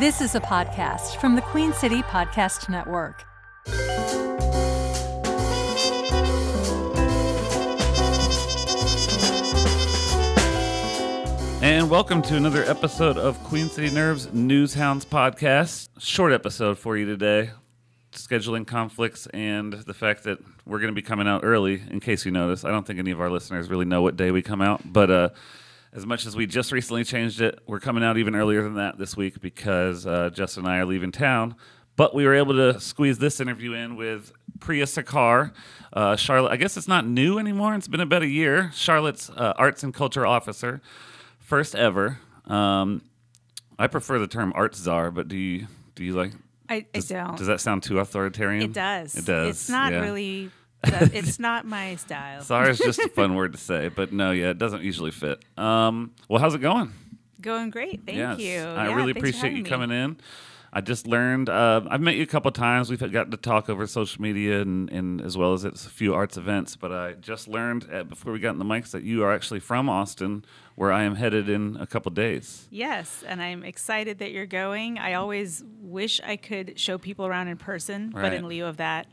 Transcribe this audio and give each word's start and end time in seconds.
This 0.00 0.20
is 0.20 0.34
a 0.34 0.40
podcast 0.40 1.20
from 1.20 1.36
the 1.36 1.40
Queen 1.40 1.72
City 1.72 2.02
Podcast 2.02 2.68
Network. 2.68 3.24
And 11.62 11.88
welcome 11.88 12.22
to 12.22 12.36
another 12.36 12.64
episode 12.64 13.16
of 13.16 13.38
Queen 13.44 13.68
City 13.68 13.94
Nerves 13.94 14.32
News 14.32 14.74
Hounds 14.74 15.04
podcast. 15.04 15.90
Short 16.00 16.32
episode 16.32 16.76
for 16.76 16.96
you 16.96 17.06
today. 17.06 17.52
Scheduling 18.10 18.66
conflicts 18.66 19.28
and 19.28 19.74
the 19.74 19.94
fact 19.94 20.24
that 20.24 20.40
we're 20.66 20.80
going 20.80 20.92
to 20.92 21.00
be 21.00 21.02
coming 21.02 21.28
out 21.28 21.44
early, 21.44 21.84
in 21.88 22.00
case 22.00 22.26
you 22.26 22.32
notice. 22.32 22.64
I 22.64 22.72
don't 22.72 22.84
think 22.84 22.98
any 22.98 23.12
of 23.12 23.20
our 23.20 23.30
listeners 23.30 23.70
really 23.70 23.84
know 23.84 24.02
what 24.02 24.16
day 24.16 24.32
we 24.32 24.42
come 24.42 24.60
out, 24.60 24.80
but 24.92 25.10
uh, 25.12 25.28
as 25.94 26.04
much 26.04 26.26
as 26.26 26.36
we 26.36 26.46
just 26.46 26.72
recently 26.72 27.04
changed 27.04 27.40
it, 27.40 27.60
we're 27.66 27.80
coming 27.80 28.02
out 28.02 28.18
even 28.18 28.34
earlier 28.34 28.62
than 28.62 28.74
that 28.74 28.98
this 28.98 29.16
week 29.16 29.40
because 29.40 30.06
uh, 30.06 30.30
Justin 30.30 30.64
and 30.64 30.72
I 30.72 30.78
are 30.78 30.84
leaving 30.86 31.12
town. 31.12 31.54
But 31.96 32.12
we 32.14 32.24
were 32.24 32.34
able 32.34 32.54
to 32.54 32.80
squeeze 32.80 33.18
this 33.18 33.40
interview 33.40 33.72
in 33.72 33.94
with 33.94 34.32
Priya 34.58 34.86
Sircar. 34.88 35.52
Uh, 35.92 36.16
Charlotte, 36.16 36.50
I 36.50 36.56
guess 36.56 36.76
it's 36.76 36.88
not 36.88 37.06
new 37.06 37.38
anymore. 37.38 37.74
It's 37.74 37.86
been 37.86 38.00
about 38.00 38.22
a 38.22 38.26
year. 38.26 38.72
Charlotte's 38.74 39.30
uh, 39.30 39.54
arts 39.56 39.84
and 39.84 39.94
culture 39.94 40.26
officer, 40.26 40.82
first 41.38 41.76
ever. 41.76 42.18
Um, 42.46 43.02
I 43.78 43.86
prefer 43.86 44.18
the 44.18 44.26
term 44.26 44.52
art 44.56 44.74
czar, 44.74 45.12
but 45.12 45.28
do 45.28 45.36
you 45.36 45.68
do 45.94 46.04
you 46.04 46.14
like? 46.14 46.32
I, 46.68 46.74
I 46.74 46.86
Does, 46.94 47.08
don't. 47.08 47.36
does 47.36 47.46
that 47.46 47.60
sound 47.60 47.82
too 47.82 47.98
authoritarian? 48.00 48.62
it 48.62 48.72
does. 48.72 49.14
It 49.14 49.26
does. 49.26 49.50
It's 49.50 49.68
not 49.68 49.92
yeah. 49.92 50.00
really. 50.00 50.50
it's 51.12 51.38
not 51.38 51.66
my 51.66 51.96
style. 51.96 52.42
Sorry 52.42 52.70
is 52.70 52.78
just 52.78 52.98
a 52.98 53.08
fun 53.08 53.34
word 53.36 53.52
to 53.52 53.58
say, 53.58 53.88
but 53.88 54.12
no, 54.12 54.30
yeah, 54.30 54.50
it 54.50 54.58
doesn't 54.58 54.82
usually 54.82 55.10
fit. 55.10 55.42
Um, 55.58 56.12
well, 56.28 56.40
how's 56.40 56.54
it 56.54 56.60
going? 56.60 56.92
Going 57.40 57.70
great. 57.70 58.04
Thank 58.06 58.18
yes, 58.18 58.38
you. 58.38 58.60
I 58.60 58.88
Yeah, 58.88 58.94
really 58.94 59.10
appreciate 59.12 59.50
you 59.50 59.56
having 59.58 59.62
me. 59.64 59.68
coming 59.68 59.90
in. 59.90 60.16
I 60.76 60.80
just 60.80 61.06
learned. 61.06 61.48
Uh, 61.48 61.82
I've 61.88 62.00
met 62.00 62.16
you 62.16 62.24
a 62.24 62.26
couple 62.26 62.50
times. 62.50 62.90
We've 62.90 62.98
gotten 62.98 63.30
to 63.30 63.36
talk 63.36 63.70
over 63.70 63.86
social 63.86 64.20
media 64.20 64.60
and, 64.60 64.90
and 64.90 65.20
as 65.20 65.36
well 65.38 65.52
as 65.52 65.64
at 65.64 65.74
a 65.74 65.88
few 65.88 66.14
arts 66.14 66.36
events. 66.36 66.74
But 66.74 66.90
I 66.90 67.12
just 67.12 67.46
learned 67.46 67.86
uh, 67.92 68.02
before 68.02 68.32
we 68.32 68.40
got 68.40 68.50
in 68.54 68.58
the 68.58 68.64
mics 68.64 68.90
that 68.90 69.04
you 69.04 69.22
are 69.22 69.32
actually 69.32 69.60
from 69.60 69.88
Austin, 69.88 70.44
where 70.74 70.90
I 70.90 71.04
am 71.04 71.14
headed 71.14 71.48
in 71.48 71.76
a 71.78 71.86
couple 71.86 72.10
days. 72.10 72.66
Yes, 72.70 73.22
and 73.24 73.40
I'm 73.40 73.62
excited 73.62 74.18
that 74.18 74.32
you're 74.32 74.46
going. 74.46 74.98
I 74.98 75.14
always 75.14 75.62
wish 75.80 76.20
I 76.26 76.34
could 76.34 76.76
show 76.80 76.98
people 76.98 77.24
around 77.24 77.46
in 77.46 77.56
person, 77.56 78.10
but 78.10 78.32
in 78.32 78.48
lieu 78.48 78.64
of 78.64 78.78
that, 78.78 79.06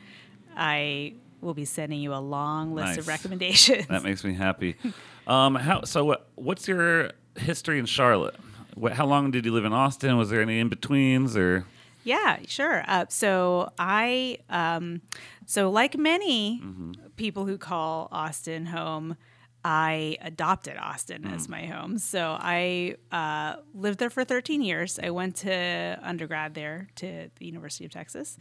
I 0.58 1.14
will 1.42 1.53
be 1.53 1.66
sending 1.66 2.00
you 2.00 2.14
a 2.14 2.22
long 2.22 2.73
list 2.73 2.88
Nice. 2.89 2.97
of 3.00 3.08
recommendations. 3.08 3.88
That 3.88 4.03
makes 4.03 4.23
me 4.23 4.34
happy. 4.34 4.75
Um, 5.28 5.53
how 5.53 5.83
so? 5.83 6.03
What, 6.03 6.28
what's 6.33 6.67
your 6.67 7.11
history 7.38 7.78
in 7.78 7.86
Charlotte? 7.86 8.36
What, 8.73 8.94
how 8.94 9.06
long 9.06 9.30
did 9.30 9.45
you 9.45 9.52
live 9.53 9.66
in 9.66 9.72
Austin? 9.72 10.17
Was 10.17 10.31
there 10.31 10.42
any 10.42 10.59
in 10.59 10.67
betweens 10.67 11.38
or? 11.38 11.64
Yeah, 12.03 12.39
sure. 12.48 12.83
Uh, 12.88 13.06
so 13.08 13.72
I, 13.78 14.39
um, 14.50 15.02
so 15.45 15.70
like 15.70 15.95
many 15.95 16.59
Mm-hmm. 16.59 16.92
people 17.17 17.45
who 17.45 17.59
call 17.59 18.09
Austin 18.11 18.66
home, 18.66 19.16
I 19.64 20.17
adopted 20.22 20.76
Austin 20.78 21.23
as 21.28 21.45
Mm. 21.45 21.50
my 21.52 21.66
home. 21.67 21.98
So 22.00 22.36
I 22.39 22.95
uh, 23.11 23.58
lived 23.76 24.00
there 24.00 24.09
for 24.09 24.26
13 24.26 24.64
years. 24.64 25.00
I 25.02 25.11
went 25.11 25.36
to 25.38 26.00
undergrad 26.02 26.55
there 26.55 26.88
to 26.95 27.30
the 27.38 27.45
University 27.45 27.86
of 27.86 27.92
Texas, 27.92 28.39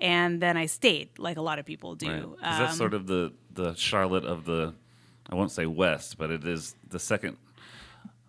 and 0.00 0.40
then 0.40 0.56
I 0.56 0.66
stayed, 0.66 1.18
like 1.18 1.36
a 1.36 1.42
lot 1.42 1.58
of 1.58 1.66
people 1.66 1.94
do. 1.94 2.08
Right. 2.08 2.22
'Cause 2.22 2.58
that's 2.58 2.72
Um, 2.72 2.78
sort 2.78 2.94
of 2.94 3.06
the 3.06 3.32
the 3.52 3.74
Charlotte 3.74 4.24
of 4.24 4.44
the, 4.44 4.74
I 5.28 5.34
won't 5.34 5.50
say 5.50 5.66
West, 5.66 6.16
but 6.18 6.30
it 6.30 6.44
is 6.44 6.74
the 6.88 6.98
second. 6.98 7.36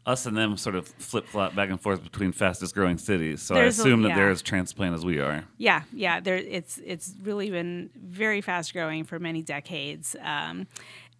Us 0.03 0.25
and 0.25 0.35
them 0.35 0.57
sort 0.57 0.75
of 0.75 0.87
flip 0.87 1.27
flop 1.27 1.53
back 1.53 1.69
and 1.69 1.79
forth 1.79 2.01
between 2.03 2.31
fastest 2.31 2.73
growing 2.73 2.97
cities. 2.97 3.39
So 3.43 3.53
a- 3.55 3.59
I 3.59 3.63
assume 3.65 4.01
that 4.01 4.09
yeah. 4.09 4.15
they're 4.15 4.31
as 4.31 4.41
transplant 4.41 4.95
as 4.95 5.05
we 5.05 5.19
are. 5.19 5.43
Yeah, 5.59 5.83
yeah. 5.93 6.19
There, 6.19 6.37
it's 6.37 6.79
it's 6.83 7.13
really 7.21 7.51
been 7.51 7.91
very 7.95 8.41
fast 8.41 8.73
growing 8.73 9.03
for 9.03 9.19
many 9.19 9.43
decades, 9.43 10.15
um, 10.23 10.65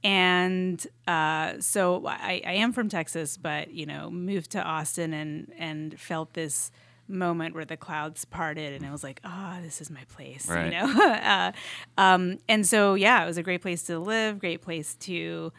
and 0.03 0.85
uh, 1.07 1.59
so 1.59 2.05
I, 2.07 2.41
I 2.45 2.53
am 2.53 2.73
from 2.73 2.89
Texas, 2.89 3.37
but 3.37 3.71
you 3.71 3.85
know, 3.85 4.09
moved 4.09 4.51
to 4.51 4.63
Austin 4.63 5.13
and 5.13 5.51
and 5.57 5.99
felt 5.99 6.33
this 6.33 6.71
moment 7.11 7.53
where 7.55 7.65
the 7.65 7.77
clouds 7.77 8.25
parted, 8.25 8.73
and 8.73 8.85
I 8.85 8.91
was 8.91 9.03
like, 9.03 9.19
ah, 9.23 9.59
this 9.61 9.81
is 9.81 9.89
my 9.91 10.03
place, 10.15 10.47
Right. 10.49 10.65
you 10.65 10.71
know. 10.71 11.03
uh, 11.13 11.51
um, 11.97 12.37
and 12.49 12.65
so 12.65 12.95
yeah, 12.95 13.23
it 13.23 13.27
was 13.27 13.37
a 13.37 13.43
great 13.43 13.61
place 13.61 13.83
to 13.83 13.99
live, 13.99 14.39
great 14.39 14.61
place 14.61 14.95
to 14.95 15.51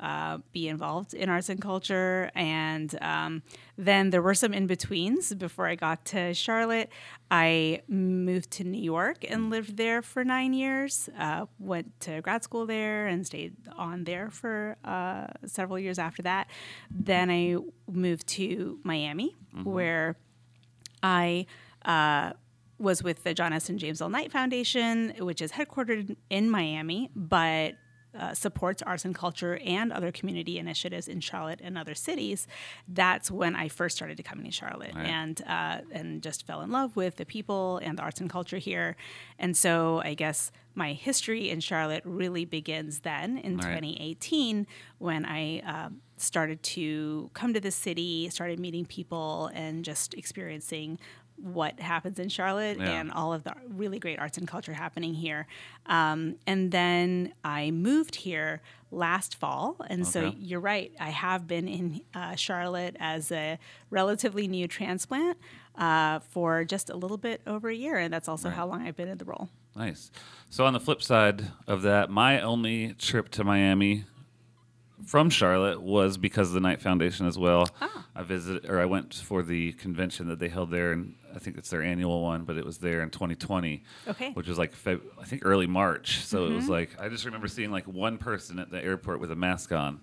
uh, 0.00 0.38
be 0.52 0.68
involved 0.68 1.12
in 1.12 1.28
arts 1.28 1.48
and 1.48 1.60
culture. 1.60 2.30
And 2.36 2.96
um, 3.02 3.42
then 3.76 4.10
there 4.10 4.22
were 4.22 4.34
some 4.34 4.54
in 4.54 4.68
betweens 4.68 5.34
before 5.34 5.66
I 5.66 5.74
got 5.74 6.04
to 6.06 6.32
Charlotte. 6.34 6.88
I 7.32 7.82
moved 7.88 8.52
to 8.52 8.64
New 8.64 8.80
York 8.80 9.24
and 9.28 9.50
lived 9.50 9.76
there 9.76 10.00
for 10.00 10.22
nine 10.24 10.52
years. 10.52 11.08
Uh, 11.18 11.46
went 11.58 11.98
to 12.02 12.20
grad 12.20 12.44
school 12.44 12.64
there 12.64 13.08
and 13.08 13.26
stayed 13.26 13.56
on 13.76 14.04
there 14.04 14.30
for 14.30 14.76
uh, 14.84 15.26
several 15.46 15.80
years 15.80 15.98
after 15.98 16.22
that. 16.22 16.46
Then 16.92 17.28
I 17.28 17.56
moved 17.90 18.28
to 18.28 18.78
Miami, 18.84 19.34
where 19.64 20.14
I 21.02 21.46
uh, 21.84 22.32
was 22.78 23.02
with 23.02 23.24
the 23.24 23.34
John 23.34 23.52
S. 23.52 23.68
and 23.68 23.78
James 23.78 24.00
L. 24.00 24.08
Knight 24.08 24.30
Foundation, 24.32 25.14
which 25.18 25.42
is 25.42 25.52
headquartered 25.52 26.16
in 26.30 26.50
Miami, 26.50 27.10
but 27.14 27.74
uh, 28.18 28.34
supports 28.34 28.82
arts 28.82 29.04
and 29.04 29.14
culture 29.14 29.58
and 29.64 29.92
other 29.92 30.10
community 30.12 30.58
initiatives 30.58 31.08
in 31.08 31.20
Charlotte 31.20 31.60
and 31.62 31.76
other 31.76 31.94
cities. 31.94 32.46
That's 32.86 33.30
when 33.30 33.54
I 33.56 33.68
first 33.68 33.96
started 33.96 34.16
to 34.16 34.22
come 34.22 34.42
to 34.44 34.50
Charlotte 34.50 34.94
Right. 34.94 35.06
and 35.06 35.42
uh, 35.46 35.78
and 35.92 36.22
just 36.22 36.46
fell 36.46 36.60
in 36.62 36.70
love 36.70 36.96
with 36.96 37.16
the 37.16 37.24
people 37.26 37.78
and 37.78 37.98
the 37.98 38.02
arts 38.02 38.20
and 38.20 38.30
culture 38.30 38.58
here. 38.58 38.96
And 39.38 39.56
so 39.56 40.00
I 40.04 40.14
guess 40.14 40.50
my 40.74 40.92
history 40.92 41.50
in 41.50 41.60
Charlotte 41.60 42.02
really 42.04 42.44
begins 42.44 43.00
then 43.00 43.38
in 43.38 43.56
Right. 43.56 43.64
2018 43.64 44.66
when 44.98 45.24
I 45.26 45.60
um, 45.60 46.00
started 46.16 46.62
to 46.62 47.30
come 47.34 47.52
to 47.52 47.60
the 47.60 47.70
city, 47.70 48.28
started 48.30 48.58
meeting 48.60 48.84
people, 48.86 49.50
and 49.54 49.84
just 49.84 50.14
experiencing 50.14 50.98
what 51.42 51.78
happens 51.80 52.18
in 52.18 52.28
Charlotte 52.28 52.78
Yeah. 52.78 53.00
and 53.00 53.12
all 53.12 53.32
of 53.32 53.44
the 53.44 53.54
really 53.68 53.98
great 53.98 54.18
arts 54.18 54.38
and 54.38 54.46
culture 54.48 54.72
happening 54.72 55.14
here. 55.14 55.46
Um, 55.86 56.36
and 56.46 56.70
then 56.72 57.32
I 57.44 57.70
moved 57.70 58.16
here 58.16 58.60
last 58.90 59.36
fall. 59.36 59.76
And 59.88 60.06
so 60.06 60.32
you're 60.38 60.60
right, 60.60 60.92
I 60.98 61.10
have 61.10 61.46
been 61.46 61.68
in 61.68 62.00
uh, 62.14 62.34
Charlotte 62.36 62.96
as 62.98 63.30
a 63.30 63.58
relatively 63.90 64.48
new 64.48 64.66
transplant 64.66 65.38
uh, 65.76 66.18
for 66.20 66.64
just 66.64 66.90
a 66.90 66.96
little 66.96 67.18
bit 67.18 67.40
over 67.46 67.68
a 67.68 67.74
year. 67.74 67.96
And 67.98 68.12
that's 68.12 68.28
also 68.28 68.48
Right. 68.48 68.56
how 68.56 68.66
long 68.66 68.86
I've 68.86 68.96
been 68.96 69.08
in 69.08 69.18
the 69.18 69.24
role. 69.24 69.48
Nice. 69.76 70.10
So 70.50 70.64
on 70.64 70.72
the 70.72 70.80
flip 70.80 71.02
side 71.02 71.52
of 71.66 71.82
that, 71.82 72.10
my 72.10 72.40
only 72.40 72.94
trip 72.94 73.28
to 73.32 73.44
Miami 73.44 74.04
from 75.08 75.30
Charlotte 75.30 75.80
was 75.80 76.18
because 76.18 76.48
of 76.48 76.54
the 76.54 76.60
Knight 76.60 76.80
Foundation 76.82 77.26
as 77.26 77.38
well. 77.38 77.68
Ah. 77.80 78.04
I 78.14 78.22
visited, 78.24 78.68
or 78.68 78.78
I 78.80 78.84
went 78.84 79.14
for 79.14 79.42
the 79.42 79.72
convention 79.72 80.28
that 80.28 80.38
they 80.38 80.48
held 80.48 80.70
there, 80.70 80.92
and 80.92 81.14
I 81.34 81.38
think 81.38 81.56
it's 81.56 81.70
their 81.70 81.82
annual 81.82 82.20
one, 82.22 82.44
but 82.44 82.56
it 82.58 82.64
was 82.64 82.78
there 82.78 83.00
in 83.02 83.10
2020. 83.10 83.82
Okay. 84.08 84.24
Mm-hmm. 84.26 84.34
Which 84.34 84.48
was 84.48 84.58
like 84.58 84.74
Feb- 84.74 85.00
I 85.20 85.24
think 85.24 85.42
early 85.44 85.66
March. 85.66 86.18
So 86.24 86.46
it 86.46 86.52
was 86.52 86.68
like 86.68 86.90
I 87.00 87.08
just 87.08 87.24
remember 87.24 87.48
seeing 87.48 87.70
like 87.70 87.86
one 87.86 88.18
person 88.18 88.58
at 88.58 88.70
the 88.70 88.82
airport 88.84 89.20
with 89.20 89.30
a 89.32 89.36
mask 89.36 89.72
on. 89.72 90.00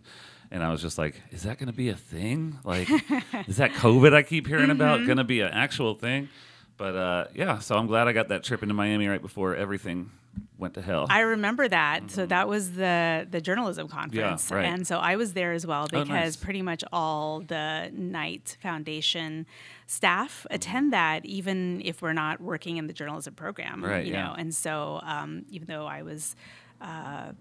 And 0.52 0.64
I 0.64 0.72
was 0.72 0.82
just 0.82 0.98
like, 0.98 1.22
is 1.32 1.44
that 1.44 1.58
going 1.58 1.68
to 1.68 1.74
be 1.76 1.90
a 1.90 1.96
thing? 1.96 2.60
Like, 2.64 2.88
is 3.48 3.58
that 3.58 3.72
COVID 3.74 4.14
I 4.14 4.22
keep 4.24 4.48
hearing 4.48 4.70
about 4.70 5.00
Mm-hmm. 5.00 5.08
going 5.08 5.18
to 5.18 5.24
be 5.24 5.42
an 5.42 5.52
actual 5.52 5.96
thing? 5.96 6.30
But 6.78 6.96
uh, 6.96 7.26
yeah, 7.34 7.60
so 7.60 7.76
I'm 7.78 7.88
glad 7.88 8.08
I 8.08 8.12
got 8.14 8.28
that 8.30 8.44
trip 8.44 8.62
into 8.64 8.74
Miami 8.76 9.08
right 9.08 9.22
before 9.22 9.56
everything 9.56 10.12
went 10.58 10.74
to 10.76 10.82
hell. 10.82 11.06
I 11.10 11.22
remember 11.22 11.68
that. 11.68 12.12
So 12.12 12.26
that 12.26 12.48
was 12.48 12.72
the 12.74 13.28
the 13.30 13.42
journalism 13.42 13.88
conference, 13.88 14.52
right. 14.52 14.66
and 14.66 14.86
so 14.88 14.98
I 15.00 15.16
was 15.16 15.34
there 15.34 15.54
as 15.54 15.66
well 15.68 15.84
Oh, 15.86 15.88
because 16.04 16.08
nice. 16.10 16.36
pretty 16.36 16.62
much 16.62 16.84
all 16.94 17.42
the 17.42 17.90
Knight 17.94 18.58
Foundation 18.62 19.46
staff 19.88 20.46
attend 20.50 20.94
that, 20.94 21.26
even 21.26 21.82
if 21.86 22.02
we're 22.02 22.14
not 22.14 22.40
working 22.42 22.78
in 22.78 22.88
the 22.88 22.94
journalism 22.94 23.34
program, 23.36 23.84
Right, 23.84 24.06
You 24.06 24.14
yeah. 24.14 24.28
know, 24.28 24.34
and 24.38 24.54
so 24.56 25.00
um, 25.04 25.46
even 25.50 25.68
though 25.68 25.86
I 25.86 26.02
was. 26.04 26.36
Uh, 26.82 27.32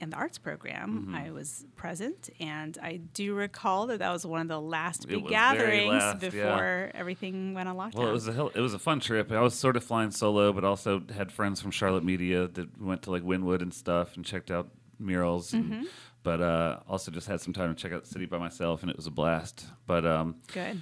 in 0.00 0.10
the 0.10 0.16
arts 0.16 0.38
program, 0.38 1.06
Mm-hmm. 1.08 1.14
I 1.14 1.30
was 1.30 1.64
present, 1.76 2.30
and 2.40 2.76
I 2.82 2.96
do 3.14 3.34
recall 3.34 3.86
that 3.88 3.98
that 3.98 4.10
was 4.10 4.24
one 4.24 4.40
of 4.40 4.48
the 4.48 4.60
last 4.60 5.04
It 5.04 5.08
big 5.08 5.28
gatherings 5.28 5.90
last, 5.92 6.22
yeah. 6.22 6.30
before 6.30 6.90
everything 6.94 7.54
went 7.54 7.68
on 7.68 7.76
lockdown. 7.76 7.94
Well, 7.94 8.08
it 8.08 8.12
was 8.12 8.28
a 8.28 8.46
it 8.54 8.60
was 8.60 8.74
a 8.74 8.78
fun 8.78 9.00
trip. 9.00 9.32
I 9.32 9.40
was 9.40 9.54
sort 9.54 9.76
of 9.76 9.84
flying 9.84 10.10
solo, 10.10 10.52
but 10.52 10.64
also 10.64 11.02
had 11.14 11.32
friends 11.32 11.60
from 11.60 11.70
Charlotte 11.70 12.04
Media 12.04 12.48
that 12.48 12.80
went 12.80 13.02
to 13.02 13.10
like 13.10 13.22
Wynwood 13.22 13.62
and 13.62 13.72
stuff 13.74 14.16
and 14.16 14.24
checked 14.24 14.50
out 14.50 14.68
murals. 14.98 15.52
Mm-hmm. 15.52 15.84
but 16.22 16.40
uh, 16.40 16.80
also 16.88 17.10
just 17.10 17.26
had 17.28 17.40
some 17.40 17.52
time 17.52 17.74
to 17.74 17.80
check 17.80 17.92
out 17.92 18.02
the 18.04 18.08
city 18.08 18.26
by 18.26 18.38
myself, 18.38 18.82
and 18.82 18.90
it 18.90 18.96
was 18.96 19.06
a 19.06 19.10
blast. 19.10 19.66
But 19.86 20.04
um, 20.06 20.36
good. 20.52 20.80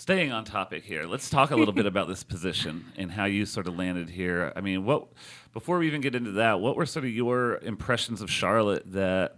Staying 0.00 0.32
on 0.32 0.44
topic 0.44 0.82
here, 0.82 1.04
let's 1.04 1.28
talk 1.28 1.50
a 1.50 1.56
little 1.56 1.74
bit 1.74 1.84
about 1.84 2.08
this 2.08 2.24
position 2.24 2.86
and 2.96 3.10
how 3.10 3.26
you 3.26 3.44
sort 3.44 3.66
of 3.66 3.76
landed 3.76 4.08
here. 4.08 4.50
I 4.56 4.62
mean, 4.62 4.86
what 4.86 5.08
before 5.52 5.78
we 5.78 5.86
even 5.88 6.00
get 6.00 6.14
into 6.14 6.32
that, 6.32 6.58
what 6.58 6.74
were 6.74 6.86
sort 6.86 7.04
of 7.04 7.10
your 7.10 7.58
impressions 7.58 8.22
of 8.22 8.30
Charlotte 8.30 8.90
that 8.92 9.36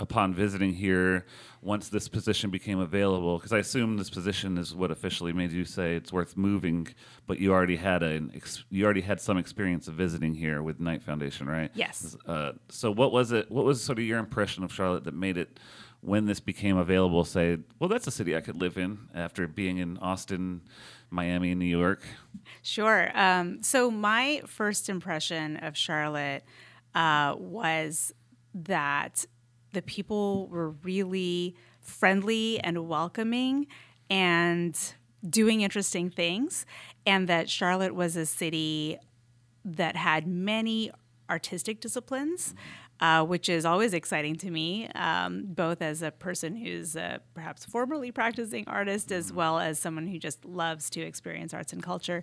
upon 0.00 0.34
visiting 0.34 0.74
here 0.74 1.24
once 1.60 1.88
this 1.88 2.08
position 2.08 2.50
became 2.50 2.80
available 2.80 3.36
because 3.36 3.52
i 3.52 3.58
assume 3.58 3.96
this 3.98 4.08
position 4.10 4.56
is 4.56 4.74
what 4.74 4.90
officially 4.90 5.34
made 5.34 5.52
you 5.52 5.66
say 5.66 5.94
it's 5.94 6.10
worth 6.10 6.34
moving 6.34 6.88
but 7.26 7.38
you 7.38 7.52
already 7.52 7.76
had 7.76 8.02
an 8.02 8.32
ex- 8.34 8.64
you 8.70 8.84
already 8.86 9.02
had 9.02 9.20
some 9.20 9.36
experience 9.36 9.86
of 9.88 9.94
visiting 9.94 10.34
here 10.34 10.62
with 10.62 10.80
knight 10.80 11.02
foundation 11.02 11.46
right 11.46 11.70
Yes. 11.74 12.16
uh, 12.26 12.52
so 12.70 12.90
what 12.90 13.12
was 13.12 13.32
it 13.32 13.48
what 13.50 13.66
was 13.66 13.84
sort 13.84 13.98
of 13.98 14.04
your 14.04 14.18
impression 14.18 14.64
of 14.64 14.72
charlotte 14.72 15.04
that 15.04 15.14
made 15.14 15.36
it 15.36 15.60
when 16.02 16.26
this 16.26 16.40
became 16.40 16.76
available 16.76 17.24
say 17.24 17.58
well 17.78 17.88
that's 17.88 18.06
a 18.06 18.10
city 18.10 18.36
i 18.36 18.40
could 18.40 18.56
live 18.60 18.76
in 18.76 18.98
after 19.14 19.46
being 19.46 19.78
in 19.78 19.96
austin 19.98 20.60
miami 21.10 21.50
and 21.52 21.58
new 21.58 21.66
york 21.66 22.02
Sure. 22.62 23.10
Um, 23.14 23.62
so 23.62 23.90
my 23.90 24.42
first 24.46 24.88
impression 24.88 25.56
of 25.58 25.76
Charlotte 25.76 26.44
uh, 26.94 27.34
was 27.36 28.12
that 28.54 29.26
the 29.72 29.82
people 29.82 30.48
were 30.48 30.70
really 30.70 31.56
friendly 31.80 32.60
and 32.60 32.88
welcoming 32.88 33.66
and 34.10 34.78
doing 35.28 35.60
interesting 35.62 36.10
things, 36.10 36.66
and 37.06 37.28
that 37.28 37.48
Charlotte 37.48 37.94
was 37.94 38.16
a 38.16 38.26
city 38.26 38.98
that 39.64 39.96
had 39.96 40.26
many 40.26 40.90
artistic 41.30 41.80
disciplines, 41.80 42.54
uh, 43.02 43.24
which 43.24 43.48
is 43.48 43.64
always 43.64 43.92
exciting 43.92 44.36
to 44.36 44.48
me, 44.48 44.86
um, 44.94 45.42
both 45.44 45.82
as 45.82 46.02
a 46.02 46.12
person 46.12 46.54
who's 46.54 46.96
uh, 46.96 47.18
perhaps 47.34 47.64
formerly 47.64 48.12
practicing 48.12 48.66
artist 48.68 49.10
as 49.10 49.32
well 49.32 49.58
as 49.58 49.76
someone 49.76 50.06
who 50.06 50.20
just 50.20 50.44
loves 50.44 50.88
to 50.88 51.00
experience 51.00 51.52
arts 51.52 51.72
and 51.72 51.82
culture. 51.82 52.22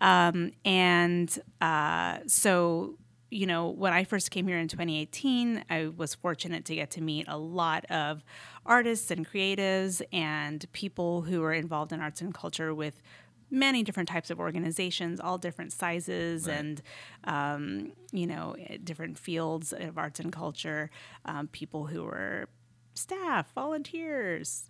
Um, 0.00 0.52
and 0.64 1.38
uh, 1.60 2.20
so, 2.26 2.96
you 3.30 3.46
know, 3.46 3.68
when 3.68 3.92
I 3.92 4.04
first 4.04 4.30
came 4.30 4.48
here 4.48 4.58
in 4.58 4.66
2018, 4.66 5.62
I 5.68 5.88
was 5.88 6.14
fortunate 6.14 6.64
to 6.66 6.74
get 6.74 6.92
to 6.92 7.02
meet 7.02 7.26
a 7.28 7.36
lot 7.36 7.84
of 7.90 8.24
artists 8.64 9.10
and 9.10 9.28
creatives 9.30 10.00
and 10.10 10.64
people 10.72 11.20
who 11.20 11.42
are 11.42 11.52
involved 11.52 11.92
in 11.92 12.00
arts 12.00 12.22
and 12.22 12.32
culture 12.32 12.74
with 12.74 13.02
many 13.50 13.82
different 13.82 14.08
types 14.08 14.30
of 14.30 14.40
organizations, 14.40 15.20
all 15.20 15.38
different 15.38 15.72
sizes 15.72 16.46
and, 16.48 16.82
um, 17.24 17.92
you 18.12 18.26
know, 18.26 18.56
different 18.82 19.18
fields 19.18 19.72
of 19.72 19.98
arts 19.98 20.20
and 20.20 20.32
culture. 20.32 20.90
Um, 21.24 21.48
people 21.48 21.86
who 21.86 22.04
were 22.04 22.48
staff, 22.94 23.52
volunteers, 23.54 24.64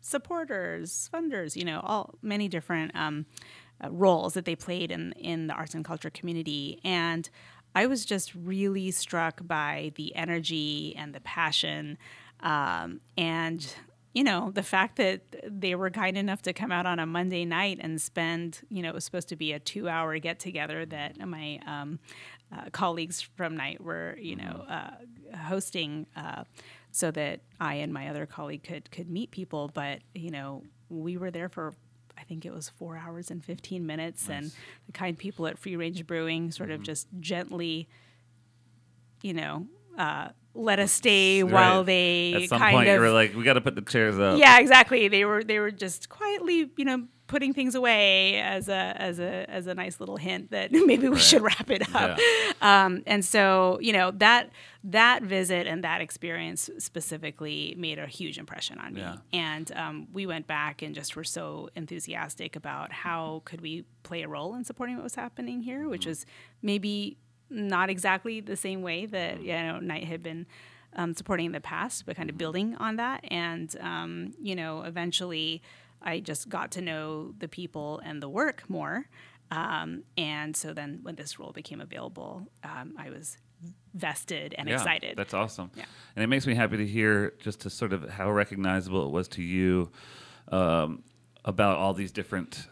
supporters, 0.00 1.10
funders, 1.12 1.56
you 1.56 1.64
know, 1.64 1.80
all 1.82 2.14
many 2.22 2.48
different 2.48 2.94
um, 2.94 3.26
uh, 3.82 3.90
roles 3.90 4.34
that 4.34 4.44
they 4.44 4.56
played 4.56 4.90
in, 4.90 5.12
in 5.12 5.46
the 5.46 5.54
arts 5.54 5.74
and 5.74 5.84
culture 5.84 6.10
community. 6.10 6.80
And 6.84 7.28
I 7.74 7.86
was 7.86 8.06
just 8.06 8.34
really 8.34 8.90
struck 8.90 9.46
by 9.46 9.92
the 9.96 10.14
energy 10.16 10.94
and 10.96 11.14
the 11.14 11.20
passion 11.20 11.98
um, 12.40 13.00
and 13.16 13.74
you 14.16 14.24
know, 14.24 14.50
the 14.50 14.62
fact 14.62 14.96
that 14.96 15.20
they 15.46 15.74
were 15.74 15.90
kind 15.90 16.16
enough 16.16 16.40
to 16.40 16.54
come 16.54 16.72
out 16.72 16.86
on 16.86 16.98
a 16.98 17.04
Monday 17.04 17.44
night 17.44 17.78
and 17.82 18.00
spend, 18.00 18.62
you 18.70 18.82
know, 18.82 18.88
it 18.88 18.94
was 18.94 19.04
supposed 19.04 19.28
to 19.28 19.36
be 19.36 19.52
a 19.52 19.58
two 19.58 19.90
hour 19.90 20.18
get 20.18 20.40
together 20.40 20.86
that 20.86 21.18
my 21.18 21.60
um, 21.66 21.98
uh, 22.50 22.70
colleagues 22.72 23.20
from 23.20 23.58
Knight 23.58 23.78
were, 23.78 24.16
you 24.18 24.34
know, 24.34 24.64
uh, 24.70 25.36
hosting 25.36 26.06
uh, 26.16 26.44
so 26.92 27.10
that 27.10 27.40
I 27.60 27.74
and 27.74 27.92
my 27.92 28.08
other 28.08 28.24
colleague 28.24 28.62
could, 28.62 28.90
could 28.90 29.10
meet 29.10 29.32
people. 29.32 29.70
But, 29.74 29.98
you 30.14 30.30
know, 30.30 30.62
we 30.88 31.18
were 31.18 31.30
there 31.30 31.50
for 31.50 31.74
I 32.18 32.22
think 32.22 32.46
it 32.46 32.54
was 32.54 32.70
four 32.70 32.96
hours 32.96 33.30
and 33.30 33.44
15 33.44 33.84
minutes. 33.84 34.30
And 34.30 34.50
the 34.86 34.92
kind 34.92 35.18
people 35.18 35.46
at 35.46 35.58
Free 35.58 35.76
Range 35.76 36.06
Brewing 36.06 36.52
sort 36.52 36.70
of 36.70 36.82
just 36.82 37.06
gently, 37.20 37.86
you 39.20 39.34
know, 39.34 39.66
uh, 39.98 40.30
let 40.56 40.78
us 40.78 40.90
stay 40.92 41.42
while 41.42 41.78
Right. 41.78 41.86
they 41.86 42.34
at 42.44 42.48
some 42.48 42.58
kind 42.58 42.74
point 42.74 42.88
of 42.88 42.94
you 42.94 43.00
were 43.00 43.10
like 43.10 43.34
we 43.34 43.44
got 43.44 43.54
to 43.54 43.60
put 43.60 43.74
the 43.74 43.82
chairs 43.82 44.18
up 44.18 44.38
yeah, 44.38 44.58
exactly. 44.58 45.08
They 45.08 45.24
were 45.24 45.44
they 45.44 45.58
were 45.58 45.70
just 45.70 46.08
quietly, 46.08 46.70
you 46.76 46.84
know, 46.84 47.06
putting 47.28 47.52
things 47.52 47.74
away 47.74 48.38
as 48.40 48.68
a 48.68 48.94
as 48.96 49.18
a 49.18 49.44
as 49.50 49.66
a 49.66 49.74
nice 49.74 49.98
little 50.00 50.16
hint 50.16 50.50
that 50.52 50.70
maybe 50.90 51.08
we 51.08 51.18
should 51.18 51.42
wrap 51.42 51.70
it 51.70 51.82
up. 51.94 52.18
Um, 52.62 53.02
and 53.06 53.24
so, 53.24 53.78
you 53.80 53.92
know, 53.92 54.10
that 54.12 54.50
that 54.84 55.22
visit 55.24 55.66
and 55.66 55.82
that 55.84 56.00
experience 56.00 56.70
specifically 56.78 57.74
made 57.76 57.98
a 57.98 58.06
huge 58.06 58.38
impression 58.38 58.78
on 58.78 58.94
me. 58.94 59.00
Yeah. 59.00 59.16
And 59.32 59.70
um, 59.74 60.08
we 60.12 60.26
went 60.26 60.46
back 60.46 60.82
and 60.82 60.94
just 60.94 61.16
were 61.16 61.24
so 61.24 61.68
enthusiastic 61.76 62.54
about 62.56 62.92
how 62.92 63.42
could 63.44 63.60
we 63.60 63.84
play 64.04 64.22
a 64.22 64.28
role 64.28 64.54
in 64.54 64.62
supporting 64.64 64.94
what 64.96 65.02
was 65.04 65.16
happening 65.16 65.62
here, 65.62 65.88
which 65.88 66.06
was 66.06 66.24
maybe 66.62 67.16
not 67.50 67.90
exactly 67.90 68.40
the 68.40 68.56
same 68.56 68.82
way 68.82 69.06
that 69.06 69.42
you 69.42 69.52
know 69.52 69.78
Knight 69.78 70.04
had 70.04 70.22
been 70.22 70.46
um, 70.94 71.14
supporting 71.14 71.46
in 71.46 71.52
the 71.52 71.60
past, 71.60 72.06
but 72.06 72.16
kind 72.16 72.30
of 72.30 72.38
building 72.38 72.74
on 72.76 72.96
that. 72.96 73.24
And 73.28 73.74
um, 73.80 74.34
you 74.40 74.56
know, 74.56 74.82
eventually, 74.82 75.62
I 76.02 76.20
just 76.20 76.48
got 76.48 76.70
to 76.72 76.80
know 76.80 77.34
the 77.38 77.48
people 77.48 78.00
and 78.04 78.22
the 78.22 78.28
work 78.28 78.68
more. 78.68 79.08
Um, 79.50 80.02
and 80.18 80.56
so 80.56 80.72
then, 80.72 81.00
when 81.02 81.14
this 81.14 81.38
role 81.38 81.52
became 81.52 81.80
available, 81.80 82.48
um, 82.64 82.94
I 82.98 83.10
was 83.10 83.38
vested 83.94 84.54
and 84.58 84.68
yeah, 84.68 84.74
excited. 84.74 85.16
That's 85.16 85.34
awesome. 85.34 85.70
Yeah. 85.74 85.84
And 86.14 86.22
it 86.22 86.26
makes 86.26 86.46
me 86.46 86.54
happy 86.54 86.76
to 86.76 86.86
hear 86.86 87.32
just 87.40 87.60
to 87.60 87.70
sort 87.70 87.92
of 87.92 88.08
how 88.10 88.30
recognizable 88.30 89.06
it 89.06 89.10
was 89.10 89.28
to 89.28 89.42
you 89.42 89.90
um, 90.48 91.02
about 91.44 91.78
all 91.78 91.94
these 91.94 92.12
different 92.12 92.66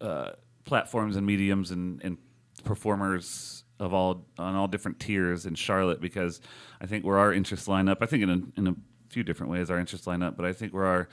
uh, 0.00 0.30
platforms 0.64 1.16
and 1.16 1.26
mediums 1.26 1.70
and, 1.70 2.00
and 2.04 2.18
performers 2.62 3.63
of 3.80 3.92
all 3.92 4.26
on 4.38 4.54
all 4.54 4.68
different 4.68 5.00
tiers 5.00 5.46
in 5.46 5.54
Charlotte 5.54 6.00
because 6.00 6.40
I 6.80 6.86
think 6.86 7.04
where 7.04 7.18
our 7.18 7.32
interests 7.32 7.68
line 7.68 7.88
up, 7.88 7.98
I 8.00 8.06
think 8.06 8.22
in 8.22 8.30
a, 8.30 8.60
in 8.60 8.66
a 8.68 8.74
few 9.08 9.22
different 9.22 9.50
ways 9.50 9.70
our 9.70 9.78
interests 9.78 10.06
line 10.06 10.22
up, 10.22 10.36
but 10.36 10.46
I 10.46 10.52
think 10.52 10.72
where 10.72 10.86
our 10.86 11.08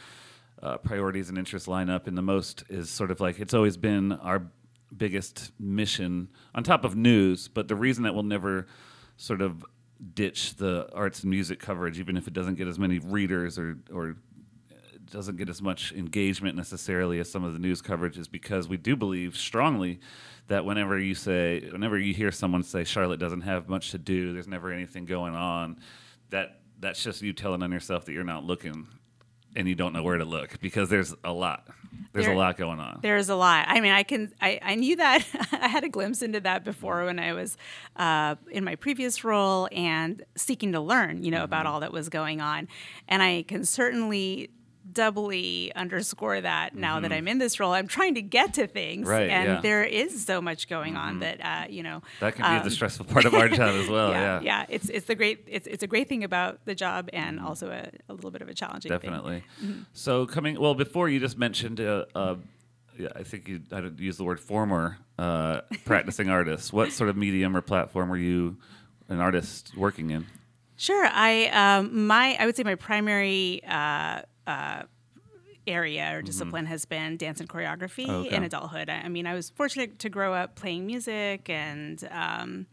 uh, 0.62 0.78
priorities 0.78 1.30
and 1.30 1.38
interests 1.38 1.68
line 1.68 1.90
up 1.90 2.08
in 2.08 2.16
the 2.16 2.22
most 2.22 2.64
is 2.70 2.90
sort 2.90 3.12
of 3.12 3.20
like 3.20 3.40
it's 3.40 3.54
always 3.54 3.78
been 3.78 4.12
our 4.14 4.48
biggest 4.96 5.52
mission 5.60 6.30
on 6.54 6.64
top 6.64 6.86
of 6.86 6.96
news, 6.96 7.48
but 7.48 7.68
the 7.68 7.76
reason 7.76 8.04
that 8.04 8.14
we'll 8.14 8.24
never 8.24 8.68
sort 9.18 9.42
of 9.42 9.66
ditch 10.14 10.56
the 10.56 10.90
arts 10.94 11.22
and 11.22 11.30
music 11.30 11.60
coverage, 11.60 12.00
even 12.00 12.18
if 12.18 12.28
it 12.28 12.34
doesn't 12.34 12.56
get 12.56 12.68
as 12.68 12.78
many 12.78 13.00
readers 13.00 13.58
or 13.58 13.78
or 13.94 14.18
doesn't 15.12 15.38
get 15.38 15.50
as 15.50 15.62
much 15.62 15.92
engagement 15.94 16.56
necessarily 16.56 17.20
as 17.20 17.30
some 17.30 17.44
of 17.44 17.54
the 17.54 17.60
news 17.60 17.82
coverage 17.82 18.18
is 18.18 18.28
because 18.28 18.68
we 18.68 18.78
do 18.78 18.96
believe 18.96 19.36
strongly 19.38 20.00
that 20.48 20.66
whenever 20.66 20.98
you 20.98 21.14
say 21.16 21.62
whenever 21.72 21.98
you 21.98 22.14
hear 22.14 22.32
someone 22.32 22.64
say 22.64 22.84
Charlotte 22.84 23.20
doesn't 23.20 23.42
have 23.42 23.70
much 23.70 23.92
to 23.92 23.98
do, 23.98 24.34
there's 24.34 24.48
never 24.48 24.72
anything 24.72 25.06
going 25.06 25.36
on, 25.36 25.80
that 26.30 26.62
that's 26.80 27.04
just 27.04 27.22
you 27.22 27.34
telling 27.34 27.62
on 27.62 27.72
yourself 27.72 28.06
that 28.06 28.14
you're 28.14 28.24
not 28.24 28.44
looking 28.44 28.88
and 29.56 29.68
you 29.68 29.76
don't 29.76 29.92
know 29.94 30.02
where 30.02 30.18
to 30.18 30.26
look 30.26 30.60
because 30.62 30.90
there's 30.90 31.14
a 31.24 31.32
lot. 31.34 31.68
There's 32.14 32.26
There- 32.26 32.34
a 32.34 32.38
lot 32.38 32.58
going 32.58 32.80
on. 32.80 33.00
There's 33.02 33.30
a 33.30 33.36
lot. 33.36 33.66
I 33.68 33.80
mean, 33.82 33.92
I 33.92 34.04
can. 34.04 34.34
I, 34.42 34.60
I 34.62 34.76
knew 34.76 34.96
that. 34.98 35.26
I 35.52 35.68
had 35.68 35.84
a 35.84 35.90
glimpse 35.90 36.22
into 36.22 36.40
that 36.42 36.64
before 36.66 37.06
when 37.06 37.20
I 37.20 37.34
was 37.34 37.56
uh, 37.98 38.36
in 38.50 38.64
my 38.64 38.76
previous 38.76 39.24
role 39.24 39.68
and 39.72 40.24
seeking 40.36 40.72
to 40.74 40.80
learn, 40.82 41.24
you 41.24 41.32
know, 41.32 41.44
about 41.44 41.66
Mm-hmm. 41.66 41.74
all 41.74 41.80
that 41.82 41.94
was 41.94 42.10
going 42.10 42.42
on. 42.42 42.68
And 43.08 43.22
I 43.22 43.44
can 43.48 43.64
certainly 43.66 44.50
doubly 44.90 45.72
underscore 45.76 46.42
that 46.42 46.76
now 46.76 47.00
that 47.00 47.12
I'm 47.12 47.28
in 47.28 47.38
this 47.38 47.60
role. 47.60 47.74
I'm 47.74 47.88
trying 47.88 48.16
to 48.16 48.22
get 48.22 48.54
to 48.56 48.68
things, 48.68 49.08
Mm-hmm. 49.08 49.10
Right, 49.10 49.30
and 49.30 49.46
yeah. 49.48 49.54
Mm-hmm. 49.56 49.62
there 49.62 49.84
is 49.84 50.26
so 50.26 50.42
much 50.42 50.68
going 50.68 50.96
on 50.98 51.20
that 51.20 51.40
uh, 51.44 51.66
you 51.70 51.84
know. 51.84 52.02
that 52.20 52.36
can 52.36 52.44
be 52.44 52.58
um, 52.60 52.64
the 52.64 52.72
stressful 52.72 53.06
part 53.06 53.26
of 53.26 53.34
our 53.34 53.48
job 53.62 53.76
as 53.76 53.88
well. 53.90 54.12
Yeah, 54.12 54.42
yeah, 54.42 54.66
It's 54.70 54.90
it's 54.90 55.06
the 55.08 55.16
great. 55.16 55.44
It's 55.48 55.68
it's 55.68 55.84
a 55.84 55.88
great 55.88 56.10
thing 56.10 56.24
about 56.24 56.66
the 56.66 56.76
job, 56.76 57.10
and 57.14 57.40
also 57.40 57.70
a, 57.70 57.90
a 58.10 58.14
little 58.14 58.32
bit 58.32 58.42
of 58.42 58.50
a 58.50 58.54
challenging. 58.54 58.90
thing. 58.90 59.00
definitely. 59.00 59.44
Mm-hmm. 59.64 59.82
So 59.94 60.26
coming 60.26 60.60
well 60.60 60.76
before 60.76 61.10
you 61.10 61.20
just 61.20 61.38
mentioned, 61.38 61.80
uh, 61.80 62.06
uh, 62.16 62.36
yeah, 62.98 63.10
I 63.16 63.24
think 63.24 63.48
you 63.48 63.62
I 63.72 63.82
didn't 63.82 64.00
use 64.00 64.18
the 64.18 64.24
word 64.24 64.40
former 64.40 64.98
uh, 65.18 65.62
practicing 65.86 66.30
artist. 66.30 66.74
What 66.74 66.92
sort 66.92 67.10
of 67.10 67.18
medium 67.18 67.56
or 67.56 67.62
platform 67.62 68.10
were 68.10 68.18
you 68.18 68.58
an 69.10 69.20
artist 69.20 69.76
working 69.78 70.10
in? 70.12 70.26
Sure. 70.78 71.06
I 71.06 71.46
um, 71.48 72.08
my 72.08 72.36
I 72.40 72.46
would 72.46 72.56
say 72.56 72.64
my 72.64 72.76
primary 72.76 73.62
uh, 73.68 74.22
uh, 74.48 74.84
area 75.68 76.16
or 76.18 76.22
discipline 76.22 76.66
has 76.66 76.86
been 76.86 77.18
dance 77.18 77.40
and 77.40 77.48
choreography 77.48 78.08
Mm-hmm. 78.08 78.26
Okay. 78.26 78.36
in 78.36 78.44
adulthood. 78.44 78.90
I, 78.90 79.02
I 79.06 79.10
mean, 79.10 79.28
I 79.28 79.34
was 79.36 79.50
fortunate 79.52 80.00
to 80.00 80.10
grow 80.10 80.34
up 80.34 80.56
playing 80.56 80.86
music, 80.88 81.50
and 81.50 82.04
um, 82.12 82.66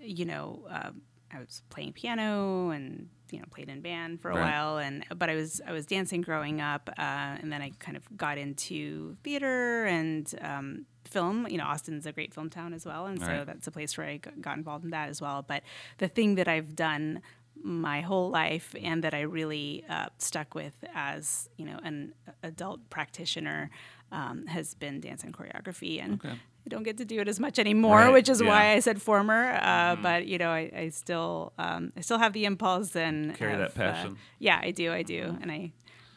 you 0.00 0.24
know, 0.24 0.64
uh, 0.70 0.90
I 1.32 1.38
was 1.38 1.62
playing 1.70 1.92
piano 1.92 2.70
and 2.70 3.08
you 3.30 3.38
know 3.38 3.44
played 3.50 3.68
in 3.68 3.80
band 3.82 4.20
for 4.20 4.30
a 4.30 4.34
Right. 4.34 4.40
while, 4.50 4.78
and 4.78 5.04
but 5.16 5.28
I 5.30 5.34
was 5.34 5.60
I 5.66 5.72
was 5.72 5.84
dancing 5.86 6.22
growing 6.22 6.60
up, 6.60 6.88
uh, 6.98 7.02
and 7.40 7.52
then 7.52 7.60
I 7.62 7.70
kind 7.78 7.96
of 7.96 8.04
got 8.16 8.38
into 8.38 9.16
theater 9.22 9.84
and. 9.84 10.32
Um, 10.40 10.86
Film, 11.04 11.46
you 11.50 11.58
know, 11.58 11.64
Austin's 11.64 12.06
a 12.06 12.12
great 12.12 12.32
film 12.32 12.48
town 12.48 12.72
as 12.72 12.86
well, 12.86 13.04
and 13.04 13.20
so 13.20 13.26
Right. 13.26 13.44
that's 13.46 13.66
a 13.66 13.70
place 13.70 13.98
where 13.98 14.06
I 14.06 14.16
got 14.16 14.56
involved 14.56 14.84
in 14.84 14.92
that 14.92 15.10
as 15.10 15.20
well. 15.20 15.44
But 15.46 15.62
the 15.98 16.08
thing 16.08 16.36
that 16.36 16.48
I've 16.48 16.74
done 16.74 17.20
my 17.62 18.00
whole 18.00 18.30
life 18.30 18.74
and 18.82 19.04
that 19.04 19.14
I 19.14 19.20
really 19.22 19.84
uh, 19.88 20.06
stuck 20.18 20.54
with 20.54 20.74
as 20.94 21.48
you 21.56 21.64
know 21.66 21.78
an 21.82 22.12
adult 22.42 22.88
practitioner 22.90 23.70
um, 24.10 24.46
has 24.46 24.74
been 24.74 25.00
dance 25.00 25.22
and 25.24 25.32
choreography, 25.32 26.02
and 26.02 26.14
Okay. 26.14 26.30
I 26.64 26.68
don't 26.68 26.84
get 26.84 26.98
to 26.98 27.04
do 27.04 27.18
it 27.20 27.26
as 27.28 27.40
much 27.40 27.58
anymore, 27.58 27.96
Right, 27.98 28.12
which 28.12 28.28
is 28.28 28.40
yeah. 28.40 28.46
Why 28.48 28.72
I 28.74 28.80
said 28.80 29.02
former. 29.02 29.58
Uh, 29.60 29.96
But 29.96 30.26
you 30.26 30.38
know, 30.38 30.50
I, 30.50 30.70
I 30.76 30.88
still 30.90 31.52
um, 31.58 31.92
I 31.96 32.02
still 32.02 32.18
have 32.18 32.32
the 32.34 32.44
impulse 32.44 32.94
and 32.96 33.34
Carry 33.34 33.56
that 33.56 33.72
have, 33.72 33.78
uh, 33.78 33.92
passion. 33.92 34.16
yeah, 34.38 34.60
I 34.62 34.70
do, 34.70 34.92
I 34.92 35.02
do, 35.02 35.36
and 35.40 35.50
I 35.50 35.72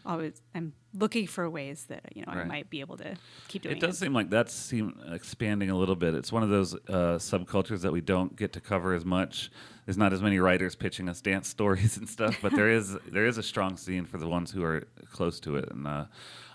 always 0.06 0.42
I'm 0.54 0.74
looking 0.96 1.28
for 1.28 1.50
ways 1.50 1.86
that 1.90 2.16
you 2.16 2.24
know 2.26 2.32
I 2.32 2.44
might 2.44 2.70
be 2.70 2.80
able 2.80 2.98
to 2.98 3.16
keep 3.48 3.64
doing 3.64 3.76
It 3.76 3.84
It 3.84 3.86
does 3.86 3.98
seem 3.98 4.14
like 4.14 4.30
that's 4.30 4.54
seem 4.54 5.00
expanding 5.12 5.70
a 5.70 5.78
little 5.78 5.96
bit. 5.96 6.14
It's 6.14 6.32
one 6.32 6.44
of 6.44 6.50
those 6.50 6.74
uh, 6.74 7.18
subcultures 7.18 7.82
that 7.82 7.92
we 7.92 8.02
don't 8.02 8.36
get 8.36 8.54
to 8.54 8.62
cover 8.62 8.94
as 8.94 9.06
much. 9.06 9.52
There's 9.86 9.98
not 9.98 10.14
as 10.14 10.22
many 10.22 10.40
writers 10.40 10.76
pitching 10.76 11.10
us 11.10 11.22
dance 11.22 11.48
stories 11.56 11.98
and 11.98 12.10
stuff, 12.10 12.38
but 12.42 12.54
there 12.54 12.70
is 12.70 12.98
there 13.12 13.26
is 13.26 13.38
a 13.38 13.44
strong 13.44 13.78
scene 13.78 14.06
for 14.06 14.18
the 14.18 14.28
ones 14.28 14.52
who 14.52 14.64
are 14.64 14.84
close 15.12 15.40
to 15.42 15.58
it, 15.58 15.72
and 15.72 15.88
uh, 15.88 16.06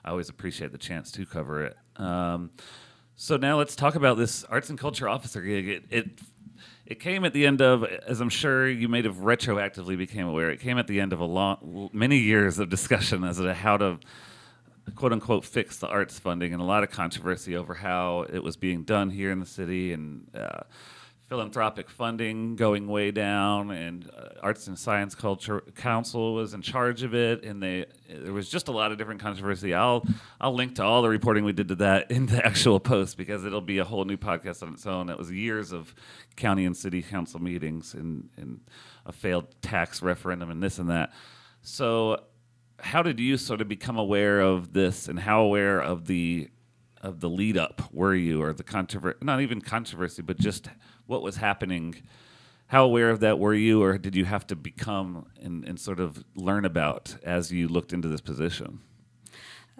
I 0.04 0.10
always 0.10 0.28
appreciate 0.28 0.72
the 0.72 0.78
chance 0.78 1.12
to 1.12 1.26
cover 1.26 1.64
it. 1.64 1.76
Um, 1.96 2.50
so 3.16 3.36
now 3.36 3.58
let's 3.58 3.76
talk 3.76 3.96
about 3.96 4.16
this 4.16 4.44
arts 4.44 4.70
and 4.70 4.78
culture 4.78 5.08
officer 5.08 5.42
gig. 5.42 5.68
It, 5.68 5.84
it 5.90 6.20
it 6.90 6.98
came 6.98 7.24
at 7.24 7.32
the 7.32 7.46
end 7.46 7.62
of, 7.62 7.84
as 7.84 8.20
I'm 8.20 8.30
sure 8.30 8.68
you 8.68 8.88
may 8.88 9.00
have 9.02 9.18
retroactively 9.18 9.96
became 9.96 10.26
aware, 10.26 10.50
it 10.50 10.58
came 10.58 10.76
at 10.76 10.88
the 10.88 10.98
end 11.00 11.12
of 11.12 11.20
a 11.20 11.24
long, 11.24 11.88
many 11.92 12.18
years 12.18 12.58
of 12.58 12.68
discussion 12.68 13.22
as 13.22 13.36
to 13.36 13.54
how 13.54 13.76
to 13.76 14.00
quote 14.94 15.12
unquote 15.12 15.44
fix 15.44 15.78
the 15.78 15.88
arts 15.88 16.18
funding 16.18 16.52
and 16.52 16.60
a 16.60 16.64
lot 16.64 16.82
of 16.82 16.90
controversy 16.90 17.56
over 17.56 17.74
how 17.74 18.26
it 18.32 18.42
was 18.42 18.56
being 18.56 18.82
done 18.82 19.10
here 19.10 19.30
in 19.30 19.40
the 19.40 19.46
city 19.46 19.92
and 19.92 20.26
uh, 20.34 20.60
philanthropic 21.30 21.88
funding 21.88 22.56
going 22.56 22.88
way 22.88 23.12
down 23.12 23.70
and 23.70 24.10
uh, 24.16 24.30
arts 24.42 24.66
and 24.66 24.76
science 24.76 25.14
culture 25.14 25.60
council 25.76 26.34
was 26.34 26.54
in 26.54 26.60
charge 26.60 27.04
of 27.04 27.14
it 27.14 27.44
and 27.44 27.62
they 27.62 27.86
there 28.08 28.32
was 28.32 28.48
just 28.48 28.66
a 28.66 28.72
lot 28.72 28.90
of 28.90 28.98
different 28.98 29.20
controversy. 29.20 29.72
I'll 29.72 30.04
i'll 30.40 30.52
link 30.52 30.74
to 30.74 30.82
all 30.82 31.02
the 31.02 31.08
reporting 31.08 31.44
we 31.44 31.52
did 31.52 31.68
to 31.68 31.76
that 31.76 32.10
in 32.10 32.26
the 32.26 32.44
actual 32.46 32.80
post 32.80 33.16
because 33.16 33.44
it'll 33.44 33.60
be 33.60 33.78
a 33.78 33.84
whole 33.84 34.04
new 34.04 34.16
podcast 34.16 34.64
on 34.64 34.74
its 34.74 34.84
own. 34.86 35.06
That 35.06 35.18
was 35.18 35.30
years 35.30 35.70
of 35.70 35.94
county 36.34 36.64
and 36.64 36.76
city 36.76 37.00
council 37.00 37.40
meetings 37.40 37.94
and 37.94 38.28
and 38.36 38.60
a 39.06 39.12
failed 39.12 39.54
tax 39.62 40.02
referendum 40.02 40.50
and 40.50 40.60
this 40.60 40.80
and 40.80 40.90
that. 40.90 41.12
So 41.62 42.24
how 42.82 43.02
did 43.02 43.18
you 43.20 43.36
sort 43.36 43.60
of 43.60 43.68
become 43.68 43.96
aware 43.98 44.40
of 44.40 44.72
this 44.72 45.08
and 45.08 45.20
how 45.20 45.42
aware 45.42 45.80
of 45.80 46.06
the 46.06 46.48
of 47.02 47.20
the 47.20 47.28
lead 47.30 47.56
up 47.56 47.82
were 47.92 48.14
you 48.14 48.42
or 48.42 48.52
the 48.52 48.62
controversy 48.62 49.18
not 49.22 49.40
even 49.40 49.60
controversy 49.60 50.22
but 50.22 50.38
just 50.38 50.68
what 51.06 51.22
was 51.22 51.36
happening 51.36 51.94
how 52.66 52.84
aware 52.84 53.10
of 53.10 53.20
that 53.20 53.38
were 53.38 53.54
you 53.54 53.82
or 53.82 53.96
did 53.98 54.14
you 54.14 54.24
have 54.24 54.46
to 54.46 54.54
become 54.54 55.26
and, 55.40 55.64
and 55.64 55.80
sort 55.80 55.98
of 55.98 56.22
learn 56.34 56.64
about 56.64 57.16
as 57.24 57.50
you 57.50 57.66
looked 57.68 57.92
into 57.92 58.08
this 58.08 58.20
position 58.20 58.80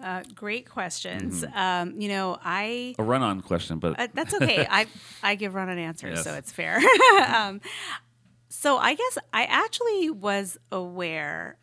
Uh, 0.03 0.23
great 0.33 0.67
questions. 0.67 1.43
Mm-hmm. 1.43 1.57
Um, 1.57 2.01
you 2.01 2.07
know, 2.09 2.39
I 2.43 2.95
a 2.97 3.03
run-on 3.03 3.41
question 3.41 3.77
but 3.77 3.99
Uh, 3.99 4.07
that's 4.15 4.33
okay. 4.33 4.65
I 4.79 4.87
I 5.21 5.35
give 5.35 5.53
run 5.53 5.69
on 5.69 5.77
answers, 5.77 6.15
Yes. 6.15 6.23
so 6.23 6.33
it's 6.33 6.51
fair. 6.51 6.79
um, 7.35 7.61
so 8.49 8.77
I 8.77 8.95
guess 8.95 9.17
I 9.31 9.43
actually 9.45 10.09
was 10.09 10.57
aware 10.71 11.57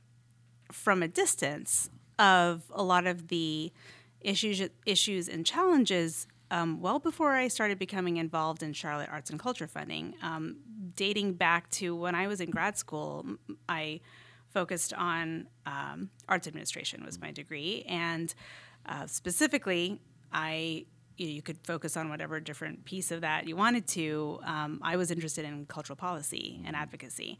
from 0.73 1.03
a 1.03 1.09
distance 1.09 1.91
of 2.19 2.63
a 2.71 2.83
lot 2.83 3.07
of 3.07 3.29
the 3.29 3.73
issues 4.21 4.61
issues 4.85 5.29
and 5.29 5.47
challenges 5.47 6.27
um, 6.51 6.81
well 6.81 6.99
before 6.99 7.35
I 7.35 7.49
started 7.49 7.79
becoming 7.79 8.17
involved 8.17 8.63
in 8.63 8.73
Charlotte 8.73 9.09
Arts 9.11 9.31
and 9.31 9.39
Culture 9.39 9.67
Funding. 9.67 10.15
Um, 10.23 10.57
dating 10.97 11.35
back 11.35 11.69
to 11.71 11.95
when 11.95 12.15
I 12.15 12.27
was 12.27 12.41
in 12.41 12.51
grad 12.51 12.79
school, 12.79 13.25
I 13.69 14.01
focused 14.49 14.95
on 14.95 15.47
um, 15.67 16.11
arts 16.29 16.49
administration 16.49 17.05
was 17.05 17.21
my 17.21 17.31
degree, 17.31 17.85
and 17.87 18.35
uh, 18.87 19.07
specifically, 19.07 20.01
I 20.33 20.87
you, 21.19 21.27
know, 21.27 21.33
you 21.33 21.43
could 21.43 21.59
focus 21.65 21.97
on 21.97 22.09
whatever 22.09 22.41
different 22.41 22.85
piece 22.85 23.11
of 23.11 23.21
that 23.21 23.47
you 23.47 23.57
wanted 23.57 23.87
to. 23.89 24.41
Um, 24.45 24.81
I 24.83 24.97
was 24.97 25.11
interested 25.11 25.45
in 25.45 25.67
cultural 25.67 25.97
policy 25.97 26.63
and 26.65 26.75
advocacy, 26.75 27.39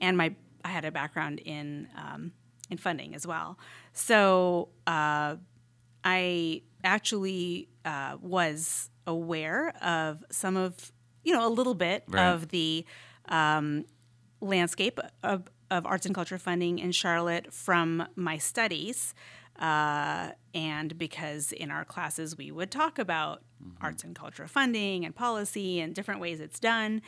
and 0.00 0.16
my 0.16 0.34
I 0.64 0.68
had 0.68 0.84
a 0.84 0.90
background 0.90 1.40
in 1.40 1.88
in 2.70 2.78
funding 2.78 3.14
as 3.14 3.26
well. 3.26 3.58
So 3.92 4.68
uh, 4.86 5.36
I 6.04 6.62
actually 6.82 7.68
uh, 7.84 8.16
was 8.20 8.90
aware 9.06 9.74
of 9.82 10.24
some 10.30 10.56
of 10.56 10.92
you 11.24 11.32
know 11.32 11.46
a 11.46 11.50
little 11.50 11.74
bit 11.74 12.04
Right. 12.08 12.26
of 12.28 12.48
the 12.48 12.84
um, 13.28 13.84
landscape 14.40 14.98
of, 15.22 15.44
of 15.70 15.86
arts 15.86 16.06
and 16.06 16.14
culture 16.14 16.38
funding 16.38 16.78
in 16.78 16.92
Charlotte 16.92 17.52
from 17.52 18.06
my 18.16 18.38
studies. 18.38 19.14
Uh, 19.58 20.30
and 20.52 20.98
because 20.98 21.52
in 21.52 21.70
our 21.70 21.84
classes 21.84 22.36
we 22.36 22.50
would 22.50 22.70
talk 22.72 22.98
about 22.98 23.42
arts 23.80 24.02
and 24.02 24.16
culture 24.16 24.48
funding 24.48 25.04
and 25.04 25.14
policy 25.14 25.80
and 25.80 25.94
different 25.94 26.20
ways 26.20 26.40
it's 26.40 26.58
done. 26.58 27.00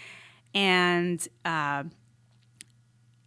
And, 0.54 1.26
uh, 1.44 1.84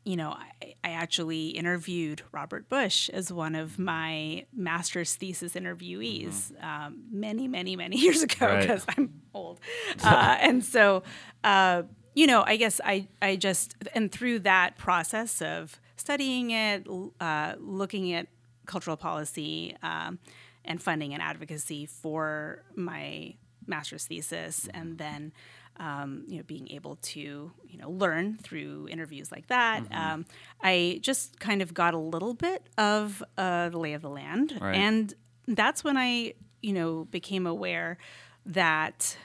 you 0.05 0.15
know, 0.15 0.29
I, 0.31 0.75
I 0.83 0.89
actually 0.91 1.49
interviewed 1.49 2.21
Robert 2.31 2.67
Bush 2.69 3.09
as 3.09 3.31
one 3.31 3.53
of 3.55 3.77
my 3.77 4.45
master's 4.53 5.15
thesis 5.15 5.53
interviewees 5.53 6.51
um, 6.63 7.03
many, 7.11 7.47
many, 7.47 7.75
many 7.75 7.97
years 8.05 8.23
ago 8.23 8.45
Right. 8.47 8.61
because 8.61 8.85
I'm 8.97 9.21
old. 9.33 9.59
Uh, 10.03 10.37
and 10.39 10.63
so, 10.63 11.03
uh, 11.43 11.83
you 12.15 12.27
know, 12.27 12.43
I 12.45 12.55
guess 12.55 12.79
I, 12.83 13.07
I 13.21 13.35
just, 13.35 13.75
and 13.93 14.11
through 14.11 14.39
that 14.39 14.77
process 14.77 15.41
of 15.41 15.79
studying 15.95 16.51
it, 16.51 16.87
uh, 17.19 17.53
looking 17.59 18.13
at 18.13 18.27
cultural 18.65 18.97
policy 18.97 19.75
um, 19.83 20.17
and 20.65 20.81
funding 20.81 21.13
and 21.13 21.21
advocacy 21.21 21.85
for 21.85 22.63
my 22.75 23.35
master's 23.67 24.05
thesis, 24.05 24.67
and 24.73 24.97
then, 24.97 25.31
um, 25.79 26.23
you 26.27 26.37
know, 26.37 26.43
being 26.43 26.69
able 26.71 26.97
to, 26.97 27.19
you 27.67 27.77
know, 27.77 27.89
learn 27.89 28.37
through 28.43 28.87
interviews 28.91 29.31
like 29.31 29.47
that. 29.47 29.83
Um, 29.91 30.25
I 30.61 30.99
just 31.01 31.39
kind 31.39 31.61
of 31.61 31.73
got 31.73 31.93
a 31.93 31.97
little 31.97 32.33
bit 32.33 32.67
of 32.77 33.23
uh, 33.37 33.69
the 33.69 33.79
lay 33.79 33.93
of 33.93 34.01
the 34.01 34.09
land, 34.09 34.57
Right. 34.59 34.75
and 34.75 35.13
that's 35.47 35.83
when 35.83 35.97
I, 35.97 36.33
you 36.61 36.73
know, 36.73 37.05
became 37.05 37.47
aware 37.47 37.97
that 38.45 39.17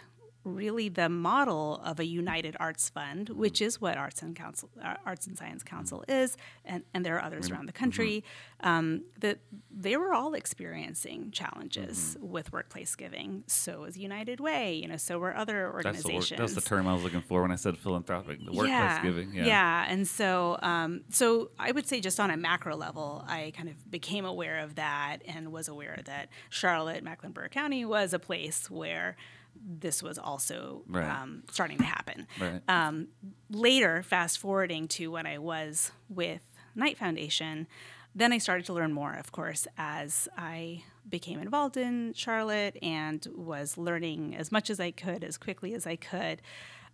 really 0.44 0.88
the 0.88 1.08
model 1.08 1.80
of 1.84 1.98
a 1.98 2.04
united 2.04 2.56
arts 2.60 2.88
fund, 2.88 3.30
which 3.30 3.60
is 3.60 3.80
what 3.80 3.96
Arts 3.96 4.22
and 4.22 4.36
Council, 4.36 4.68
uh, 4.82 4.94
Arts 5.04 5.26
and 5.26 5.36
Science 5.36 5.62
Council 5.62 6.04
is, 6.08 6.36
and, 6.64 6.84
and 6.92 7.04
there 7.04 7.16
are 7.16 7.22
others 7.22 7.50
around 7.50 7.66
the 7.66 7.72
country, 7.72 8.22
um, 8.60 9.02
that 9.20 9.38
they 9.70 9.96
were 9.96 10.12
all 10.12 10.34
experiencing 10.34 11.30
challenges 11.30 12.16
with 12.20 12.52
workplace 12.52 12.94
giving. 12.94 13.44
So 13.46 13.80
was 13.80 13.96
United 13.96 14.40
Way, 14.40 14.74
you 14.74 14.88
know, 14.88 14.96
so 14.96 15.18
were 15.18 15.36
other 15.36 15.70
that's 15.82 16.02
the, 16.02 16.08
organizations. 16.08 16.38
that's 16.38 16.54
the 16.54 16.60
term 16.60 16.86
i 16.86 16.94
was 16.94 17.02
looking 17.02 17.20
for 17.22 17.42
when 17.42 17.50
i 17.50 17.56
said 17.56 17.76
philanthropic 17.76 18.38
the 18.38 18.52
workplace 18.52 18.68
yeah, 18.68 19.02
giving 19.02 19.32
yeah, 19.34 19.44
yeah. 19.44 19.86
And 19.88 20.06
so, 20.06 20.58
um, 20.62 21.02
so 21.10 21.50
I 21.58 21.72
would 21.72 21.86
say 21.86 22.00
just 22.00 22.20
on 22.20 22.30
a 22.30 22.36
macro 22.36 22.76
level, 22.76 23.24
I 23.26 23.52
kind 23.56 23.68
of 23.68 23.90
became 23.90 24.24
aware 24.24 24.58
of 24.58 24.76
that 24.76 25.18
and 25.26 25.52
was 25.52 25.68
aware 25.68 26.00
that 26.04 26.28
Charlotte, 26.50 27.02
Mecklenburg 27.02 27.50
County 27.50 27.84
was 27.84 28.12
a 28.12 28.18
place 28.18 28.70
where 28.70 29.16
this 29.56 30.02
was 30.02 30.18
also 30.18 30.82
Right. 30.86 31.08
um, 31.08 31.44
starting 31.50 31.78
to 31.78 31.84
happen. 31.84 32.26
Right. 32.40 32.62
Um, 32.68 33.08
later, 33.50 34.02
fast 34.02 34.38
forwarding 34.38 34.88
to 34.88 35.10
when 35.10 35.26
I 35.26 35.38
was 35.38 35.92
with 36.08 36.42
Knight 36.74 36.98
Foundation, 36.98 37.66
then 38.14 38.32
I 38.32 38.38
started 38.38 38.66
to 38.66 38.72
learn 38.72 38.92
more, 38.92 39.12
of 39.14 39.32
course, 39.32 39.66
as 39.76 40.28
I 40.36 40.84
became 41.08 41.40
involved 41.40 41.76
in 41.76 42.12
Charlotte 42.14 42.76
and 42.82 43.26
was 43.34 43.76
learning 43.76 44.34
as 44.36 44.50
much 44.52 44.70
as 44.70 44.80
I 44.80 44.90
could, 44.90 45.24
as 45.24 45.36
quickly 45.36 45.74
as 45.74 45.86
I 45.86 45.96
could. 45.96 46.40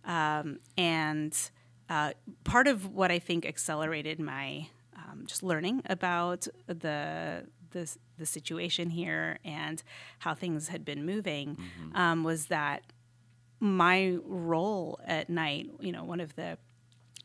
Um, 0.03 0.59
and 0.77 1.37
uh, 1.89 2.13
part 2.43 2.67
of 2.67 2.93
what 2.93 3.11
I 3.11 3.19
think 3.19 3.45
accelerated 3.45 4.19
my 4.19 4.67
um, 4.95 5.25
just 5.27 5.43
learning 5.43 5.81
about 5.85 6.47
the, 6.67 7.45
the 7.71 7.91
the 8.17 8.25
situation 8.25 8.89
here 8.89 9.39
and 9.43 9.83
how 10.19 10.33
things 10.33 10.67
had 10.69 10.85
been 10.85 11.05
moving 11.05 11.57
um, 11.95 12.23
was 12.23 12.47
that 12.47 12.83
my 13.59 14.17
role 14.25 14.99
at 15.05 15.29
Knight, 15.29 15.69
you 15.79 15.91
know, 15.91 16.03
one 16.03 16.19
of 16.19 16.35
the 16.35 16.57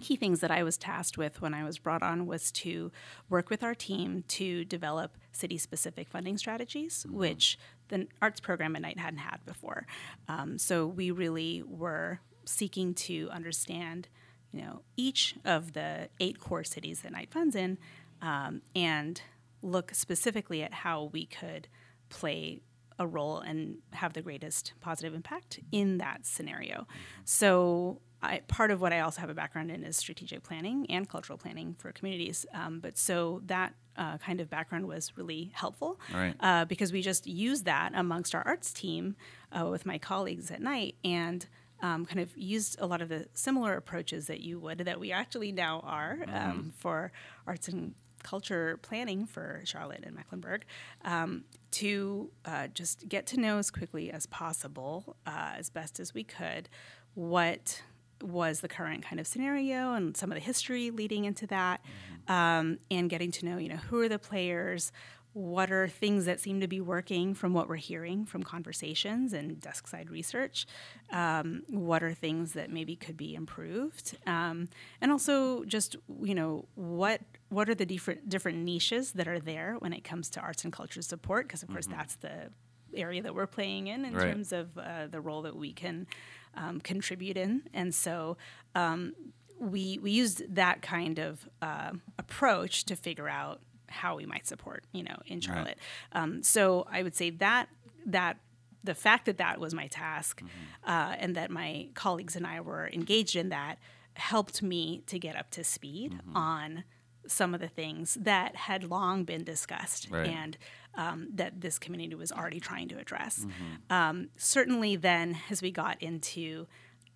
key 0.01 0.17
things 0.17 0.41
that 0.41 0.51
I 0.51 0.63
was 0.63 0.77
tasked 0.77 1.17
with 1.17 1.41
when 1.41 1.55
I 1.55 1.65
was 1.65 1.79
brought 1.79 2.03
on 2.03 2.27
was 2.27 2.53
to 2.53 2.93
work 3.31 3.49
with 3.49 3.63
our 3.63 3.75
team 3.75 4.25
to 4.29 4.65
develop 4.65 5.17
city 5.33 5.57
specific 5.57 6.09
funding 6.09 6.37
strategies, 6.37 7.07
which 7.09 7.59
the 7.89 8.07
arts 8.21 8.41
program 8.41 8.77
at 8.77 8.83
Knight 8.83 8.99
hadn't 8.99 9.21
had 9.21 9.45
before. 9.47 9.87
Um, 10.29 10.59
so 10.59 10.87
we 10.87 11.11
really 11.11 11.63
were 11.63 12.21
seeking 12.45 12.95
to 12.95 13.31
understand, 13.33 14.09
you 14.53 14.61
know, 14.61 14.83
each 14.97 15.35
of 15.45 15.73
the 15.73 16.09
eight 16.21 16.39
core 16.41 16.65
cities 16.65 17.01
that 17.01 17.13
Knight 17.13 17.31
funds 17.31 17.57
in, 17.57 17.79
um, 18.21 18.63
and 18.75 19.23
look 19.67 19.95
specifically 19.95 20.63
at 20.63 20.73
how 20.73 21.11
we 21.13 21.27
could 21.27 21.69
play 22.09 22.61
a 22.99 23.07
role 23.07 23.41
and 23.41 23.77
have 23.93 24.13
the 24.15 24.23
greatest 24.23 24.73
positive 24.81 25.13
impact 25.15 25.61
in 25.71 25.99
that 25.99 26.25
scenario. 26.25 26.87
So, 27.25 28.01
I, 28.23 28.41
part 28.49 28.71
of 28.71 28.81
what 28.81 28.93
I 28.95 29.01
also 29.01 29.21
have 29.21 29.29
a 29.29 29.35
background 29.35 29.71
in 29.71 29.85
is 29.85 29.97
strategic 29.99 30.43
planning 30.43 30.87
and 30.89 31.07
cultural 31.07 31.37
planning 31.37 31.75
for 31.79 31.93
communities. 31.93 32.47
Um, 32.55 32.81
but 32.81 32.97
so 32.97 33.43
that 33.45 33.75
uh, 33.99 34.17
kind 34.17 34.41
of 34.41 34.49
background 34.49 34.87
was 34.89 35.13
really 35.19 35.51
helpful 35.55 36.01
Right. 36.15 36.35
uh, 36.41 36.65
because 36.65 36.93
we 36.93 37.03
just 37.03 37.27
used 37.27 37.67
that 37.67 37.93
amongst 37.95 38.35
our 38.35 38.43
arts 38.47 38.73
team 38.73 39.17
uh, 39.53 39.67
with 39.67 39.85
my 39.85 39.99
colleagues 39.99 40.51
at 40.51 40.63
Knight 40.63 40.95
and 41.05 41.47
um, 41.83 42.07
kind 42.07 42.21
of 42.21 42.35
used 42.39 42.77
a 42.81 42.87
lot 42.87 43.03
of 43.03 43.11
the 43.11 43.29
similar 43.35 43.75
approaches 43.77 44.29
that 44.29 44.41
you 44.41 44.59
would 44.59 44.79
that 44.79 44.99
we 44.99 45.13
actually 45.13 45.53
now 45.53 45.81
are 45.85 46.25
um, 46.33 46.73
for 46.79 47.13
arts 47.47 47.69
and 47.69 47.95
culture 48.27 48.79
planning 48.83 49.25
for 49.25 49.63
Charlotte 49.65 50.03
and 50.05 50.15
Mecklenburg 50.15 50.65
um, 51.05 51.45
to 51.71 52.31
uh, 52.45 52.67
just 52.69 53.09
get 53.09 53.27
to 53.29 53.41
know 53.41 53.59
as 53.59 53.71
quickly 53.71 54.11
as 54.11 54.27
possible, 54.27 55.17
uh, 55.27 55.53
as 55.57 55.71
best 55.71 56.01
as 56.01 56.13
we 56.13 56.25
could, 56.25 56.69
what 57.15 57.83
was 58.21 58.61
the 58.61 58.69
current 58.69 59.05
kind 59.05 59.21
of 59.21 59.27
scenario 59.27 59.95
and 59.95 60.17
some 60.17 60.31
of 60.33 60.35
the 60.35 60.41
history 60.41 60.91
leading 60.91 61.25
into 61.25 61.47
that, 61.47 61.81
um, 62.29 62.79
and 62.91 63.09
getting 63.09 63.31
to 63.31 63.45
know, 63.45 63.59
you 63.59 63.69
know, 63.69 63.77
who 63.77 64.01
are 64.01 64.09
the 64.09 64.19
players, 64.19 64.91
what 65.37 65.71
are 65.71 65.87
things 65.87 66.25
that 66.25 66.41
seem 66.41 66.61
to 66.61 66.67
be 66.67 66.81
working 66.81 67.35
from 67.35 67.53
what 67.53 67.69
we're 67.69 67.77
hearing 67.77 68.25
from 68.25 68.43
conversations 68.43 69.35
and 69.35 69.61
desk 69.61 69.87
side 69.87 70.11
research, 70.11 70.67
um, 71.13 71.63
what 71.69 72.03
are 72.03 72.15
things 72.15 72.53
that 72.53 72.71
maybe 72.71 72.97
could 72.97 73.19
be 73.19 73.35
improved, 73.35 74.17
um, 74.27 74.67
and 74.99 75.13
also 75.13 75.63
just 75.65 75.95
you 76.23 76.35
know 76.35 76.65
what 76.75 77.21
what 77.49 77.69
are 77.69 77.75
the 77.75 77.87
different 77.87 78.29
different 78.29 78.59
niches 78.59 79.13
that 79.13 79.29
are 79.29 79.39
there 79.41 79.77
when 79.79 79.93
it 79.93 80.03
comes 80.05 80.29
to 80.31 80.41
arts 80.41 80.65
and 80.65 80.73
culture 80.73 81.03
support, 81.03 81.47
because 81.47 81.63
of 81.63 81.69
course 81.69 81.87
that's 81.87 82.17
the 82.17 82.51
area 82.95 83.23
that 83.23 83.35
we're 83.35 83.47
playing 83.47 83.89
in 83.89 84.05
in 84.05 84.15
Right. 84.15 84.33
terms 84.33 84.53
of 84.53 84.77
uh, 84.79 85.07
the 85.09 85.21
role 85.21 85.43
that 85.43 85.57
we 85.57 85.73
can 85.73 86.07
um, 86.55 86.81
contribute 86.81 87.37
in, 87.37 87.63
and 87.75 87.95
so 87.95 88.37
um, 88.75 89.15
we 89.61 89.99
we 90.03 90.11
used 90.11 90.55
that 90.55 90.83
kind 90.83 91.19
of 91.19 91.49
uh, 91.63 91.93
approach 92.19 92.85
to 92.87 92.97
figure 92.97 93.29
out 93.29 93.61
how 93.89 94.17
we 94.17 94.27
might 94.27 94.47
support, 94.47 94.85
you 94.93 95.03
know, 95.05 95.17
in 95.27 95.41
Charlotte. 95.41 95.79
Um, 96.13 96.43
so 96.43 96.87
I 96.91 97.03
would 97.03 97.15
say 97.15 97.31
that 97.31 97.69
that 98.07 98.39
the 98.83 98.95
fact 98.95 99.27
that 99.27 99.39
that 99.39 99.59
was 99.61 99.75
my 99.75 99.87
task, 99.89 100.43
uh, 100.87 101.15
and 101.19 101.35
that 101.37 101.51
my 101.51 101.89
colleagues 101.95 102.37
and 102.37 102.47
I 102.47 102.61
were 102.61 102.89
engaged 102.93 103.35
in 103.37 103.49
that, 103.51 103.79
helped 104.15 104.63
me 104.63 105.03
to 105.07 105.19
get 105.19 105.37
up 105.37 105.51
to 105.51 105.65
speed 105.65 106.19
on 106.35 106.85
some 107.29 107.55
of 107.55 107.61
the 107.61 107.69
things 107.69 108.17
that 108.21 108.55
had 108.57 108.85
long 108.85 109.25
been 109.25 109.45
discussed 109.45 110.09
Right. 110.11 110.29
and 110.29 110.57
um, 110.95 111.29
that 111.35 111.61
this 111.61 111.79
community 111.79 112.15
was 112.15 112.33
already 112.33 112.59
trying 112.61 112.89
to 112.89 112.99
address. 112.99 113.47
Um, 113.91 114.29
certainly, 114.37 114.97
then 114.97 115.39
as 115.51 115.61
we 115.61 115.71
got 115.71 116.01
into 116.03 116.67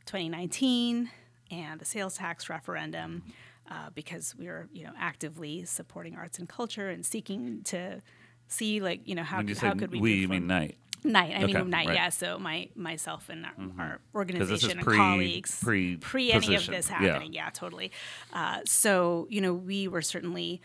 2019 0.07 1.11
and 1.51 1.81
the 1.81 1.85
sales 1.85 2.17
tax 2.17 2.49
referendum, 2.49 3.23
uh, 3.71 3.91
because 3.95 4.35
we 4.37 4.47
were 4.47 4.69
you 4.73 4.85
know 4.85 4.93
actively 4.99 5.65
supporting 5.65 6.17
arts 6.17 6.39
and 6.39 6.49
culture 6.49 6.89
and 6.89 7.07
seeking 7.07 7.63
to 7.63 8.03
see 8.49 8.81
like 8.81 9.01
you 9.07 9.15
know 9.15 9.23
how, 9.23 9.39
when 9.39 9.49
you 9.49 9.55
how 9.55 9.75
could 9.75 9.91
we 9.93 10.01
we, 10.01 10.15
you 10.15 10.29
mean 10.29 10.47
Knight. 10.47 10.77
Knight, 11.05 11.33
I 11.37 11.45
Okay, 11.45 11.53
mean 11.55 11.71
Knight, 11.71 11.87
right. 11.89 11.95
yeah. 11.97 12.09
So 12.11 12.39
my 12.39 12.69
myself 12.75 13.29
and 13.29 13.47
our, 13.47 13.53
our 13.79 13.89
this 13.89 13.99
is 14.01 14.15
organization 14.15 14.71
and 14.73 14.81
pre- 14.83 14.97
colleagues 14.97 15.59
pre- 15.63 15.97
pre 15.97 16.33
any 16.33 16.55
of 16.55 16.67
this 16.67 16.89
happening, 16.89 17.33
yeah, 17.33 17.51
totally. 17.51 17.91
Uh, 18.33 18.61
so 18.67 19.27
you 19.31 19.41
know, 19.41 19.55
we 19.55 19.89
were 19.89 20.03
certainly 20.03 20.61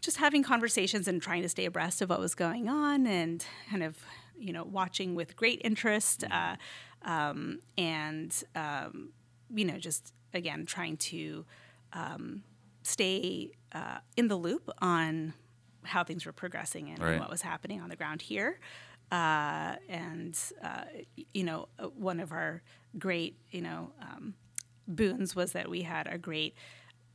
just 0.00 0.18
having 0.18 0.42
conversations 0.42 1.08
and 1.08 1.20
trying 1.20 1.42
to 1.42 1.48
stay 1.48 1.64
abreast 1.64 2.00
of 2.02 2.10
what 2.10 2.20
was 2.20 2.34
going 2.34 2.68
on, 2.68 3.06
and 3.06 3.44
kind 3.70 3.82
of 3.82 3.96
you 4.38 4.52
know 4.52 4.64
watching 4.64 5.14
with 5.14 5.36
great 5.36 5.60
interest, 5.64 6.24
uh, 6.30 6.56
um, 7.02 7.60
and 7.76 8.44
um, 8.54 9.10
you 9.54 9.64
know 9.64 9.78
just 9.78 10.12
again 10.34 10.66
trying 10.66 10.96
to 10.96 11.44
um, 11.94 12.42
stay 12.82 13.50
uh, 13.72 13.98
in 14.16 14.28
the 14.28 14.36
loop 14.36 14.70
on 14.80 15.32
how 15.84 16.04
things 16.04 16.26
were 16.26 16.32
progressing 16.32 16.90
and, 16.90 16.98
Right. 16.98 17.18
what 17.18 17.30
was 17.30 17.40
happening 17.42 17.80
on 17.80 17.88
the 17.88 17.96
ground 17.96 18.20
here. 18.22 18.58
Uh, 19.10 19.76
and 19.88 20.38
uh, 20.62 20.84
you 21.34 21.44
know, 21.44 21.68
one 21.96 22.20
of 22.20 22.32
our 22.32 22.62
great 22.98 23.36
you 23.50 23.62
know 23.62 23.90
um, 24.02 24.34
boons 24.86 25.34
was 25.36 25.52
that 25.52 25.68
we 25.70 25.82
had 25.82 26.06
a 26.06 26.18
great 26.18 26.54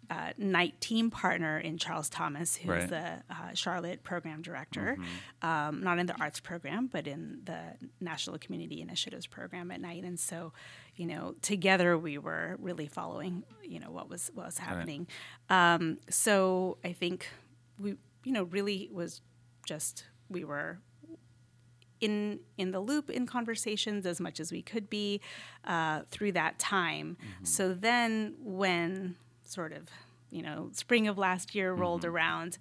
uh, 0.09 0.31
Knight 0.38 0.79
team 0.81 1.09
partner 1.09 1.57
in 1.57 1.77
Charles 1.77 2.09
Thomas, 2.09 2.55
who's 2.57 2.67
Right. 2.69 2.89
the 2.89 3.05
uh, 3.29 3.53
Charlotte 3.53 4.03
program 4.03 4.41
director, 4.41 4.97
um, 5.41 5.81
not 5.81 5.97
in 5.97 6.07
the 6.07 6.19
arts 6.19 6.39
program, 6.41 6.88
but 6.88 7.07
in 7.07 7.39
the 7.45 7.59
National 8.01 8.38
Community 8.38 8.81
Initiatives 8.81 9.27
program 9.27 9.71
at 9.71 9.79
Knight. 9.79 10.03
And 10.03 10.19
so, 10.19 10.51
you 10.95 11.05
know, 11.07 11.35
together 11.41 11.97
we 11.97 12.17
were 12.17 12.57
really 12.59 12.85
following, 12.88 13.43
you 13.63 13.79
know, 13.79 13.91
what 13.91 14.10
was 14.10 14.29
what 14.34 14.45
was 14.47 14.58
happening. 14.58 15.08
Um, 15.49 15.97
so 16.10 16.77
I 16.84 16.91
think 16.91 17.29
we, 17.79 17.95
you 18.25 18.34
know, 18.34 18.43
really 18.43 18.89
was 18.91 19.21
just 19.65 20.06
we 20.29 20.43
were 20.43 20.79
in 22.04 22.39
in 22.58 22.72
the 22.72 22.80
loop 22.80 23.10
in 23.10 23.26
conversations 23.26 24.06
as 24.06 24.20
much 24.20 24.39
as 24.39 24.52
we 24.52 24.62
could 24.62 24.89
be 24.89 25.22
uh, 25.66 26.02
through 26.12 26.34
that 26.34 26.60
time. 26.60 27.18
So 27.44 27.74
then, 27.74 28.36
when 28.39 29.16
sort 29.46 29.72
of 29.72 29.89
you 30.30 30.42
know 30.42 30.70
spring 30.74 31.08
of 31.08 31.18
last 31.18 31.56
year 31.56 31.74
rolled 31.74 32.06
around, 32.06 32.58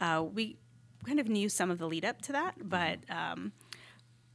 uh, 0.00 0.24
we 0.32 0.56
kind 1.04 1.20
of 1.20 1.28
knew 1.28 1.48
some 1.48 1.70
of 1.70 1.78
the 1.78 1.86
lead 1.86 2.04
up 2.04 2.22
to 2.22 2.32
that, 2.32 2.54
but. 2.68 2.98
Um, 3.08 3.52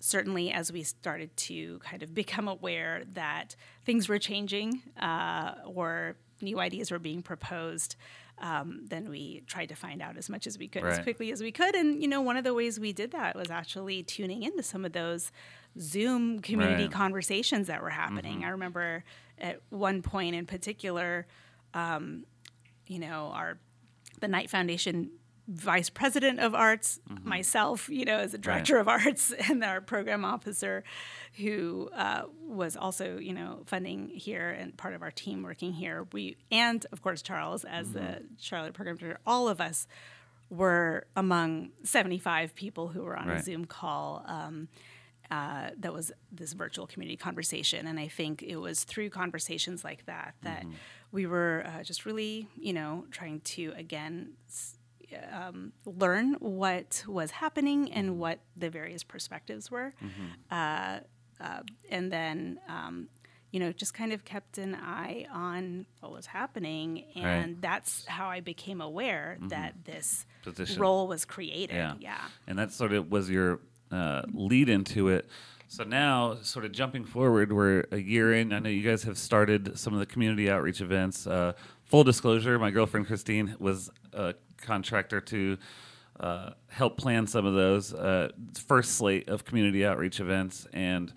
certainly 0.04 0.52
as 0.52 0.71
we 0.71 0.82
started 0.82 1.30
to 1.38 1.78
kind 1.78 2.02
of 2.02 2.12
become 2.12 2.47
aware 2.47 3.04
that 3.13 3.56
things 3.86 4.10
were 4.10 4.17
changing 4.17 4.82
uh, 5.00 5.54
or 5.63 6.15
new 6.41 6.60
ideas 6.60 6.89
were 6.89 6.97
being 6.97 7.21
proposed, 7.21 7.95
um, 8.41 8.82
then 8.89 9.08
we 9.10 9.43
tried 9.47 9.67
to 9.69 9.75
find 9.75 10.01
out 10.01 10.17
as 10.17 10.30
much 10.30 10.47
as 10.47 10.58
we 10.58 10.67
could 10.67 10.84
as 10.84 10.99
quickly 10.99 11.32
as 11.32 11.41
we 11.41 11.51
could. 11.51 11.75
And 11.75 12.01
you 12.01 12.08
know, 12.08 12.21
one 12.21 12.36
of 12.38 12.43
the 12.43 12.54
ways 12.54 12.80
we 12.80 12.91
did 12.91 13.12
that 13.12 13.36
was 13.36 13.49
actually 13.49 14.04
tuning 14.04 14.43
into 14.43 14.63
some 14.63 14.84
of 14.84 14.91
those 14.93 15.32
Zoom 15.80 16.39
community 16.41 16.84
Right. 16.84 16.91
conversations 16.91 17.67
that 17.67 17.82
were 17.82 17.91
happening. 17.91 18.43
I 18.43 18.49
remember 18.49 19.04
at 19.39 19.62
one 19.69 20.01
point 20.01 20.36
in 20.36 20.45
particular, 20.45 21.27
um, 21.73 22.25
you 22.88 22.99
know, 22.99 23.32
our 23.34 23.58
the 24.19 24.27
Knight 24.27 24.49
Foundation 24.49 25.12
vice 25.53 25.89
president 25.89 26.39
of 26.39 26.55
arts, 26.55 26.99
myself, 27.23 27.89
you 27.89 28.05
know, 28.05 28.17
as 28.19 28.33
a 28.33 28.37
director 28.37 28.77
of 28.77 28.87
arts, 28.97 29.33
and 29.49 29.63
our 29.63 29.81
program 29.81 30.23
officer, 30.23 30.83
who 31.37 31.89
uh, 31.93 32.23
was 32.45 32.77
also, 32.77 33.17
you 33.17 33.33
know, 33.33 33.63
funding 33.65 34.07
here 34.09 34.49
and 34.49 34.75
part 34.77 34.93
of 34.93 35.01
our 35.01 35.11
team 35.11 35.43
working 35.43 35.73
here. 35.73 36.07
We 36.13 36.37
and 36.51 36.85
of 36.91 37.01
course 37.01 37.21
Charles 37.21 37.65
as 37.65 37.91
the 37.93 38.23
Charlotte 38.39 38.73
program 38.73 38.97
director. 38.97 39.19
All 39.25 39.47
of 39.49 39.59
us 39.59 39.87
were 40.49 41.05
among 41.15 41.69
75 41.83 42.55
people 42.55 42.89
who 42.89 43.01
were 43.03 43.17
on 43.17 43.29
a 43.29 43.43
Zoom 43.43 43.65
call. 43.65 44.23
Um, 44.27 44.67
uh, 45.29 45.69
that 45.79 45.93
was 45.93 46.11
this 46.29 46.51
virtual 46.51 46.85
community 46.85 47.15
conversation. 47.15 47.87
And 47.87 47.97
I 47.97 48.09
think 48.09 48.43
it 48.43 48.57
was 48.57 48.83
through 48.83 49.11
conversations 49.11 49.81
like 49.81 50.05
that 50.07 50.35
that 50.41 50.65
we 51.13 51.25
were 51.25 51.63
uh, 51.65 51.83
just 51.83 52.05
really, 52.05 52.49
you 52.59 52.73
know, 52.73 53.05
trying 53.11 53.39
to 53.41 53.71
again 53.77 54.33
s- 54.49 54.75
um, 55.32 55.74
learn 55.86 56.34
what 56.39 57.04
was 57.08 57.32
happening 57.32 57.91
and 57.91 58.19
what 58.19 58.39
the 58.56 58.69
various 58.69 59.04
perspectives 59.04 59.69
were. 59.71 59.93
Uh, 60.50 61.00
uh, 61.39 61.62
and 61.89 62.12
then, 62.12 62.60
um, 62.67 63.08
you 63.52 63.60
know, 63.60 63.71
just 63.71 63.93
kind 63.93 64.13
of 64.13 64.24
kept 64.24 64.58
an 64.58 64.76
eye 64.76 65.26
on 65.32 65.86
what 66.00 66.12
was 66.12 66.28
happening. 66.28 67.04
And 67.15 67.62
that's 67.62 68.06
how 68.06 68.28
I 68.30 68.39
became 68.39 68.80
aware 68.80 69.38
that 69.50 69.76
this 69.84 70.26
Position. 70.43 70.82
role 70.82 71.08
was 71.08 71.26
created. 71.26 71.76
Yeah. 71.76 71.95
yeah. 72.00 72.21
And 72.47 72.58
that 72.60 72.71
sort 72.71 72.93
of 72.93 73.12
was 73.12 73.30
your 73.30 73.60
uh, 73.91 74.21
lead 74.34 74.69
into 74.69 75.10
it. 75.10 75.28
So 75.67 75.86
now, 75.86 76.38
sort 76.41 76.65
of 76.65 76.74
jumping 76.74 77.06
forward, 77.06 77.54
we're 77.54 77.86
a 77.91 77.97
year 77.97 78.34
in. 78.34 78.52
I 78.52 78.60
know 78.60 78.69
you 78.69 78.84
guys 78.84 79.04
have 79.04 79.17
started 79.17 79.80
some 79.80 79.93
of 79.93 80.00
the 80.00 80.06
community 80.06 80.50
outreach 80.50 80.82
events. 80.82 81.26
Uh, 81.26 81.54
full 81.86 82.04
disclosure, 82.04 82.60
my 82.60 82.71
girlfriend 82.71 83.08
Christine 83.08 83.56
was 83.58 83.89
a 84.12 84.34
contractor 84.62 85.21
to 85.21 85.58
uh, 86.19 86.52
help 86.67 86.97
plan 86.97 87.28
some 87.28 87.45
of 87.45 87.54
those 87.54 87.93
uh, 87.93 88.30
first 88.67 88.93
slate 88.93 89.30
of 89.30 89.43
community 89.45 89.86
outreach 89.86 90.19
events. 90.19 90.67
And 90.71 91.12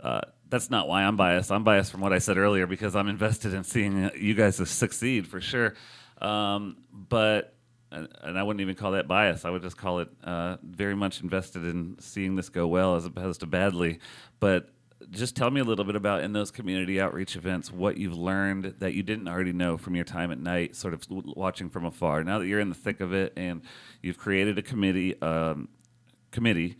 uh, 0.00 0.22
that's 0.48 0.70
not 0.70 0.86
why 0.86 1.02
I'm 1.04 1.16
biased. 1.16 1.50
I'm 1.50 1.64
biased 1.64 1.90
from 1.90 2.00
what 2.00 2.12
I 2.12 2.18
said 2.18 2.38
earlier 2.38 2.66
because 2.66 2.94
I'm 2.94 3.08
invested 3.08 3.54
in 3.54 3.64
seeing 3.64 4.10
you 4.16 4.34
guys 4.34 4.56
succeed 4.68 5.26
for 5.26 5.40
sure. 5.40 5.74
Um, 6.20 6.76
but 6.92 7.54
and 7.90 8.08
and 8.22 8.38
I 8.38 8.42
wouldn't 8.42 8.60
even 8.60 8.74
call 8.74 8.92
that 8.92 9.08
bias. 9.08 9.44
I 9.44 9.50
would 9.50 9.62
just 9.62 9.76
call 9.76 10.00
it 10.00 10.08
uh, 10.22 10.56
very 10.62 10.94
much 10.94 11.22
invested 11.22 11.64
in 11.64 11.96
seeing 12.00 12.36
this 12.36 12.48
go 12.48 12.66
well 12.66 12.96
as 12.96 13.04
opposed 13.04 13.40
to 13.40 13.46
badly. 13.46 14.00
But 14.40 14.68
just 15.10 15.36
tell 15.36 15.50
me 15.50 15.60
a 15.60 15.64
little 15.64 15.84
bit 15.84 15.96
about 15.96 16.22
in 16.22 16.32
those 16.32 16.50
community 16.50 17.00
outreach 17.00 17.36
events 17.36 17.70
what 17.70 17.96
you've 17.98 18.16
learned 18.16 18.74
that 18.78 18.94
you 18.94 19.02
didn't 19.02 19.28
already 19.28 19.52
know 19.52 19.76
from 19.76 19.94
your 19.94 20.04
time 20.04 20.30
at 20.30 20.38
Knight, 20.38 20.74
sort 20.76 20.94
of 20.94 21.04
watching 21.10 21.68
from 21.68 21.84
afar. 21.84 22.24
Now 22.24 22.38
that 22.38 22.46
you're 22.46 22.60
in 22.60 22.68
the 22.70 22.74
thick 22.74 23.00
of 23.00 23.12
it 23.12 23.32
and 23.36 23.62
you've 24.02 24.18
created 24.18 24.56
a 24.58 24.62
committee, 24.62 25.20
um, 25.20 25.68
committee, 26.30 26.76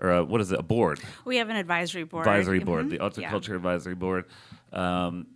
or 0.00 0.10
a, 0.10 0.24
what 0.24 0.40
is 0.40 0.52
it, 0.52 0.58
a 0.58 0.62
board, 0.62 1.00
We 1.24 1.36
have 1.36 1.48
an 1.48 1.56
advisory 1.56 2.04
board. 2.04 2.26
advisory 2.26 2.58
board, 2.60 2.86
Mhm. 2.86 2.90
the 2.90 3.04
and 3.04 3.18
Yeah. 3.18 3.30
Culture 3.30 3.54
Advisory 3.56 3.94
Board. 3.94 4.24
Um, 4.72 5.26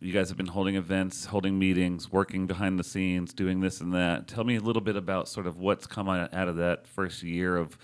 you 0.00 0.12
guys 0.12 0.28
have 0.28 0.36
been 0.36 0.46
holding 0.46 0.76
events, 0.76 1.24
holding 1.26 1.58
meetings, 1.58 2.12
working 2.12 2.46
behind 2.46 2.78
the 2.78 2.84
scenes, 2.84 3.32
doing 3.32 3.60
this 3.60 3.80
and 3.80 3.92
that. 3.94 4.28
Tell 4.28 4.44
me 4.44 4.56
a 4.56 4.60
little 4.60 4.82
bit 4.82 4.94
about 4.96 5.28
sort 5.28 5.46
of 5.46 5.58
what's 5.58 5.86
come 5.86 6.08
out 6.08 6.32
of 6.48 6.56
that 6.56 6.86
first 6.86 7.22
year 7.22 7.56
of 7.56 7.78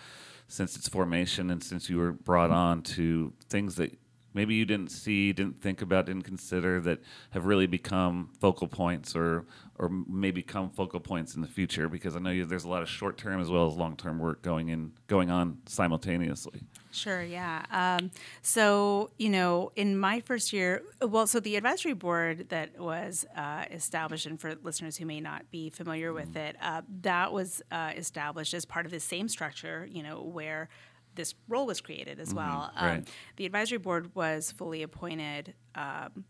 since 0.53 0.77
its 0.77 0.87
formation 0.87 1.51
and 1.51 1.65
since 1.65 1.89
you 1.89 1.97
were 1.97 2.13
brought 2.13 2.51
on 2.51 2.83
to 2.83 3.33
things 3.49 3.77
that 3.77 3.99
maybe 4.35 4.55
you 4.55 4.65
didn't 4.65 4.91
see, 4.91 5.33
didn't 5.33 5.61
think 5.61 5.83
about, 5.83 6.07
didn't 6.07 6.23
consider 6.23 6.81
that 6.81 7.01
have 7.31 7.47
really 7.47 7.67
become 7.67 8.31
focal 8.41 8.69
points 8.69 9.15
or 9.15 9.47
or 9.77 9.89
may 9.89 10.31
become 10.31 10.71
focal 10.71 11.01
points 11.01 11.35
in 11.35 11.43
the 11.43 11.49
future? 11.49 11.89
Because 11.89 12.15
I 12.15 12.21
know 12.21 12.31
you, 12.31 12.45
there's 12.45 12.65
a 12.65 12.69
lot 12.69 12.83
of 12.83 12.89
short 12.89 13.19
term 13.19 13.41
as 13.41 13.51
well 13.51 13.67
as 13.67 13.75
long 13.75 13.97
term 13.97 14.19
work 14.19 14.43
going 14.43 14.69
in 14.69 14.93
going 15.07 15.31
on 15.31 15.59
simultaneously. 15.67 16.63
Sure, 16.93 17.23
yeah. 17.23 17.65
Um, 17.71 18.11
so, 18.43 19.11
you 19.19 19.31
know, 19.31 19.73
in 19.77 19.97
my 19.97 20.21
first 20.21 20.53
year, 20.53 20.83
well, 21.01 21.27
so 21.27 21.41
the 21.41 21.57
advisory 21.57 21.95
board 21.95 22.51
that 22.51 22.79
was 22.79 23.25
uh, 23.35 23.65
established, 23.71 24.27
and 24.27 24.39
for 24.39 24.55
listeners 24.63 24.99
who 24.99 25.07
may 25.07 25.21
not 25.21 25.51
be 25.51 25.71
familiar 25.71 26.13
with 26.13 26.37
it, 26.37 26.57
uh, 26.61 26.83
that 27.01 27.33
was 27.33 27.63
uh, 27.73 27.93
established 27.97 28.53
as 28.53 28.67
part 28.67 28.85
of 28.85 28.93
the 28.93 29.01
same 29.01 29.27
structure, 29.27 29.89
you 29.91 30.03
know, 30.03 30.21
where 30.23 30.69
this 31.15 31.35
role 31.49 31.67
was 31.67 31.81
created 31.81 32.19
as 32.21 32.33
well. 32.35 32.71
Um, 32.77 32.87
right. 32.89 33.09
The 33.37 33.47
advisory 33.47 33.79
board 33.79 34.15
was 34.15 34.51
fully 34.53 34.83
appointed 34.83 35.55
um, 35.75 36.25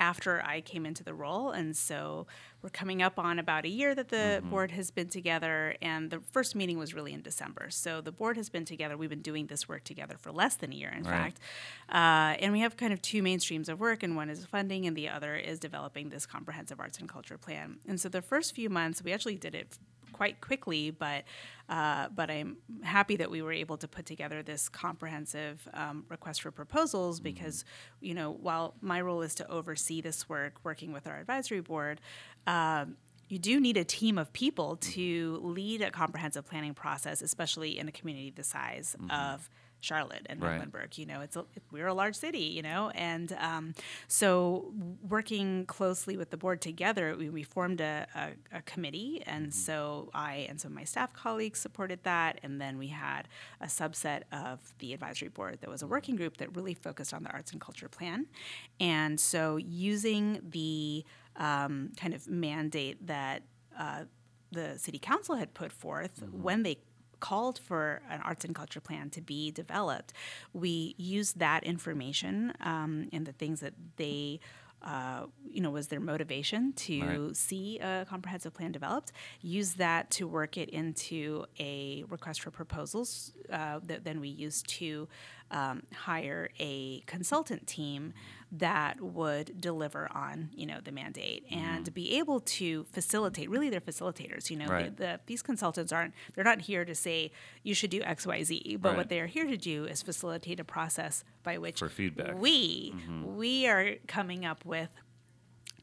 after 0.00 0.42
I 0.44 0.60
came 0.62 0.84
into 0.84 1.04
the 1.04 1.14
role, 1.14 1.50
and 1.50 1.76
so 1.76 2.26
we're 2.60 2.70
coming 2.70 3.02
up 3.02 3.20
on 3.20 3.38
about 3.38 3.64
a 3.64 3.68
year 3.68 3.94
that 3.94 4.08
the 4.08 4.42
board 4.50 4.72
has 4.72 4.90
been 4.90 5.08
together. 5.08 5.76
And 5.80 6.10
the 6.10 6.18
first 6.32 6.56
meeting 6.56 6.76
was 6.76 6.92
really 6.92 7.12
in 7.12 7.22
December, 7.22 7.70
so 7.70 8.00
the 8.00 8.10
board 8.10 8.36
has 8.36 8.48
been 8.48 8.64
together. 8.64 8.96
We've 8.96 9.08
been 9.10 9.22
doing 9.22 9.46
this 9.46 9.68
work 9.68 9.84
together 9.84 10.16
for 10.18 10.32
less 10.32 10.56
than 10.56 10.72
a 10.72 10.74
year, 10.74 10.90
in 10.90 11.04
Right. 11.04 11.36
fact. 11.36 11.38
Uh, 11.88 12.36
and 12.42 12.52
we 12.52 12.60
have 12.60 12.76
kind 12.76 12.92
of 12.92 13.00
two 13.00 13.22
main 13.22 13.38
streams 13.38 13.68
of 13.68 13.78
work, 13.78 14.02
and 14.02 14.16
one 14.16 14.28
is 14.28 14.44
funding, 14.44 14.86
and 14.86 14.96
the 14.96 15.08
other 15.08 15.36
is 15.36 15.60
developing 15.60 16.08
this 16.08 16.26
comprehensive 16.26 16.80
arts 16.80 16.98
and 16.98 17.08
culture 17.08 17.38
plan. 17.38 17.78
And 17.86 18.00
so 18.00 18.08
the 18.08 18.22
first 18.22 18.56
few 18.56 18.68
months, 18.70 19.02
we 19.04 19.12
actually 19.12 19.36
did 19.36 19.54
it 19.54 19.78
quite 20.12 20.40
quickly, 20.40 20.90
but 20.90 21.24
uh, 21.68 22.08
but 22.14 22.30
I'm 22.30 22.58
happy 22.82 23.16
that 23.16 23.30
we 23.30 23.40
were 23.42 23.52
able 23.52 23.76
to 23.78 23.88
put 23.88 24.06
together 24.06 24.42
this 24.42 24.68
comprehensive 24.68 25.66
um, 25.72 26.04
request 26.08 26.42
for 26.42 26.50
proposals 26.50 27.20
because 27.20 27.64
you 28.00 28.14
know 28.14 28.30
while 28.30 28.74
my 28.80 29.00
role 29.00 29.22
is 29.22 29.34
to 29.36 29.50
oversee 29.50 30.00
this 30.00 30.28
work, 30.28 30.54
working 30.64 30.92
with 30.92 31.06
our 31.06 31.18
advisory 31.18 31.60
board. 31.60 32.00
Um, 32.46 32.96
you 33.28 33.38
do 33.38 33.58
need 33.60 33.78
a 33.78 33.84
team 33.84 34.18
of 34.18 34.30
people 34.34 34.76
to 34.76 35.40
lead 35.42 35.80
a 35.80 35.90
comprehensive 35.90 36.44
planning 36.44 36.74
process, 36.74 37.22
especially 37.22 37.78
in 37.78 37.88
a 37.88 37.92
community 37.92 38.30
the 38.30 38.44
size 38.44 38.94
of 39.08 39.48
Charlotte 39.82 40.26
and 40.26 40.40
Right. 40.40 40.52
Mecklenburg. 40.52 40.96
You 40.96 41.06
know, 41.06 41.20
it's 41.20 41.36
a, 41.36 41.44
we're 41.70 41.88
a 41.88 41.94
large 41.94 42.14
city, 42.14 42.44
you 42.44 42.62
know, 42.62 42.90
and 42.94 43.32
um, 43.38 43.74
so 44.08 44.72
working 45.08 45.66
closely 45.66 46.16
with 46.16 46.30
the 46.30 46.36
board 46.36 46.60
together, 46.60 47.16
we, 47.18 47.28
we 47.28 47.42
formed 47.42 47.80
a, 47.80 48.06
a, 48.14 48.58
a 48.58 48.62
committee, 48.62 49.22
and 49.26 49.52
so 49.52 50.08
I 50.14 50.46
and 50.48 50.60
some 50.60 50.70
of 50.70 50.76
my 50.76 50.84
staff 50.84 51.12
colleagues 51.12 51.58
supported 51.58 52.04
that, 52.04 52.38
and 52.42 52.60
then 52.60 52.78
we 52.78 52.86
had 52.88 53.28
a 53.60 53.66
subset 53.66 54.22
of 54.32 54.60
the 54.78 54.94
advisory 54.94 55.28
board 55.28 55.58
that 55.60 55.68
was 55.68 55.82
a 55.82 55.86
working 55.86 56.16
group 56.16 56.36
that 56.38 56.54
really 56.56 56.74
focused 56.74 57.12
on 57.12 57.24
the 57.24 57.30
arts 57.30 57.50
and 57.52 57.60
culture 57.60 57.88
plan, 57.88 58.26
and 58.80 59.18
so 59.18 59.56
using 59.56 60.40
the 60.48 61.04
um, 61.36 61.90
kind 61.96 62.14
of 62.14 62.28
mandate 62.28 63.06
that. 63.06 63.42
Uh, 63.78 64.04
the 64.54 64.78
city 64.78 64.98
council 64.98 65.34
had 65.36 65.54
put 65.54 65.72
forth 65.72 66.22
when 66.30 66.62
they 66.62 66.76
called 67.28 67.58
for 67.68 68.02
an 68.14 68.20
arts 68.28 68.44
and 68.46 68.54
culture 68.54 68.80
plan 68.88 69.06
to 69.16 69.20
be 69.32 69.50
developed, 69.62 70.10
we 70.52 70.94
used 70.98 71.38
that 71.38 71.60
information 71.64 72.52
um, 72.72 73.08
and 73.14 73.24
the 73.26 73.32
things 73.42 73.60
that 73.60 73.74
they. 73.96 74.40
Uh, 74.84 75.26
you 75.48 75.60
know, 75.62 75.70
was 75.70 75.86
their 75.86 76.00
motivation 76.00 76.72
to 76.72 76.98
Right. 77.28 77.36
see 77.36 77.78
a 77.78 78.04
comprehensive 78.12 78.52
plan 78.52 78.72
developed? 78.72 79.12
Use 79.40 79.74
that 79.74 80.10
to 80.16 80.26
work 80.26 80.56
it 80.62 80.68
into 80.70 81.44
a 81.60 82.02
request 82.08 82.40
for 82.40 82.50
proposals 82.50 83.32
uh, 83.58 83.78
that 83.88 84.02
then 84.02 84.18
we 84.18 84.28
used 84.28 84.66
to 84.80 85.06
um, 85.52 85.82
hire 85.94 86.48
a 86.58 87.00
consultant 87.06 87.66
team 87.66 88.12
that 88.50 89.00
would 89.00 89.60
deliver 89.60 90.10
on 90.12 90.50
you 90.54 90.66
know 90.66 90.78
the 90.82 90.90
mandate 90.92 91.44
and 91.50 91.92
be 91.94 92.18
able 92.18 92.40
to 92.40 92.84
facilitate. 92.92 93.48
Really, 93.48 93.70
they're 93.70 93.80
facilitators. 93.80 94.50
You 94.50 94.56
know, 94.56 94.66
Right. 94.68 94.96
the, 94.96 95.02
the, 95.04 95.20
these 95.26 95.42
consultants 95.42 95.92
aren't 95.92 96.14
they're 96.34 96.44
not 96.44 96.62
here 96.62 96.84
to 96.84 96.94
say 96.94 97.30
you 97.62 97.74
should 97.74 97.90
do 97.90 98.02
X, 98.02 98.26
Y, 98.26 98.42
Z, 98.42 98.78
but 98.80 98.88
Right. 98.90 98.96
what 98.98 99.08
they 99.08 99.20
are 99.20 99.26
here 99.26 99.46
to 99.46 99.56
do 99.56 99.84
is 99.84 100.02
facilitate 100.02 100.58
a 100.58 100.64
process 100.64 101.22
by 101.42 101.58
which 101.58 101.78
For 101.78 101.88
feedback. 101.88 102.34
we 102.40 102.94
we 103.24 103.66
are 103.68 103.96
coming 104.08 104.44
up 104.44 104.64
with 104.64 104.90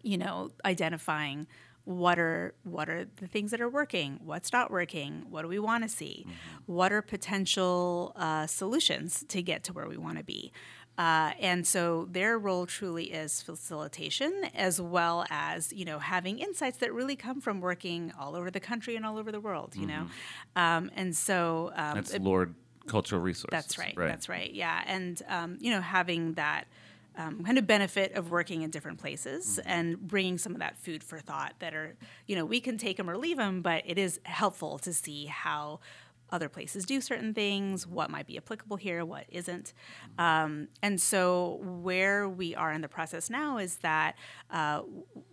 you 0.01 0.17
know 0.17 0.51
identifying 0.65 1.47
what 1.89 2.19
are 2.19 2.53
what 2.63 2.87
are 2.87 3.05
the 3.15 3.25
things 3.25 3.49
that 3.49 3.59
are 3.59 3.67
working? 3.69 4.19
What's 4.23 4.53
not 4.53 4.69
working? 4.69 5.25
What 5.31 5.41
do 5.41 5.47
we 5.47 5.57
want 5.57 5.81
to 5.83 5.89
see 5.89 6.27
what 6.67 6.93
are 6.93 7.01
potential 7.01 8.13
uh, 8.15 8.45
solutions 8.45 9.25
to 9.29 9.41
get 9.41 9.63
to 9.63 9.73
where 9.73 9.87
we 9.87 9.97
want 9.97 10.19
to 10.19 10.23
be? 10.23 10.51
Uh, 10.99 11.31
and 11.39 11.65
so 11.65 12.07
their 12.11 12.37
role 12.37 12.67
truly 12.67 13.05
is 13.05 13.41
facilitation 13.41 14.31
as 14.53 14.79
well 14.79 15.25
as 15.31 15.73
you 15.73 15.83
know 15.83 15.97
having 15.97 16.37
insights 16.37 16.77
that 16.77 16.93
really 16.93 17.15
come 17.15 17.41
from 17.41 17.59
working 17.59 18.13
all 18.19 18.35
over 18.35 18.51
the 18.51 18.59
country 18.59 18.95
and 18.95 19.03
all 19.05 19.17
over 19.17 19.31
the 19.31 19.39
world 19.39 19.75
you 19.75 19.87
know? 19.87 20.05
Um, 20.55 20.91
and 20.95 21.15
so 21.15 21.71
um, 21.75 21.95
That's 21.95 22.13
it- 22.13 22.21
Lord 22.21 22.53
Cultural 22.85 23.21
Resources. 23.21 23.49
that's 23.51 23.77
right, 23.79 23.95
That's 23.97 24.29
right. 24.29 24.51
Yeah, 24.53 24.81
and 24.85 25.21
um, 25.27 25.57
you 25.59 25.71
know, 25.71 25.81
having 25.81 26.33
that 26.33 26.65
um, 27.17 27.43
kind 27.43 27.57
of 27.57 27.67
benefit 27.67 28.13
of 28.13 28.31
working 28.31 28.61
in 28.61 28.69
different 28.69 28.99
places 28.99 29.59
and 29.65 29.99
bringing 29.99 30.37
some 30.37 30.53
of 30.53 30.59
that 30.59 30.77
food 30.77 31.03
for 31.03 31.19
thought 31.19 31.53
that 31.59 31.73
are, 31.73 31.95
you 32.27 32.35
know, 32.35 32.45
we 32.45 32.59
can 32.61 32.77
take 32.77 32.97
them 32.97 33.09
or 33.09 33.17
leave 33.17 33.37
them, 33.37 33.61
but 33.61 33.83
it 33.85 33.97
is 33.97 34.19
helpful 34.23 34.79
to 34.79 34.93
see 34.93 35.25
how 35.25 35.79
other 36.31 36.49
places 36.49 36.85
do 36.85 37.01
certain 37.01 37.33
things, 37.33 37.87
what 37.87 38.09
might 38.09 38.27
be 38.27 38.37
applicable 38.37 38.77
here, 38.77 39.03
what 39.05 39.25
isn't. 39.29 39.73
Um, 40.17 40.67
and 40.81 40.99
so, 40.99 41.59
where 41.61 42.27
we 42.27 42.55
are 42.55 42.71
in 42.71 42.81
the 42.81 42.87
process 42.87 43.29
now 43.29 43.57
is 43.57 43.77
that 43.77 44.15
uh, 44.51 44.81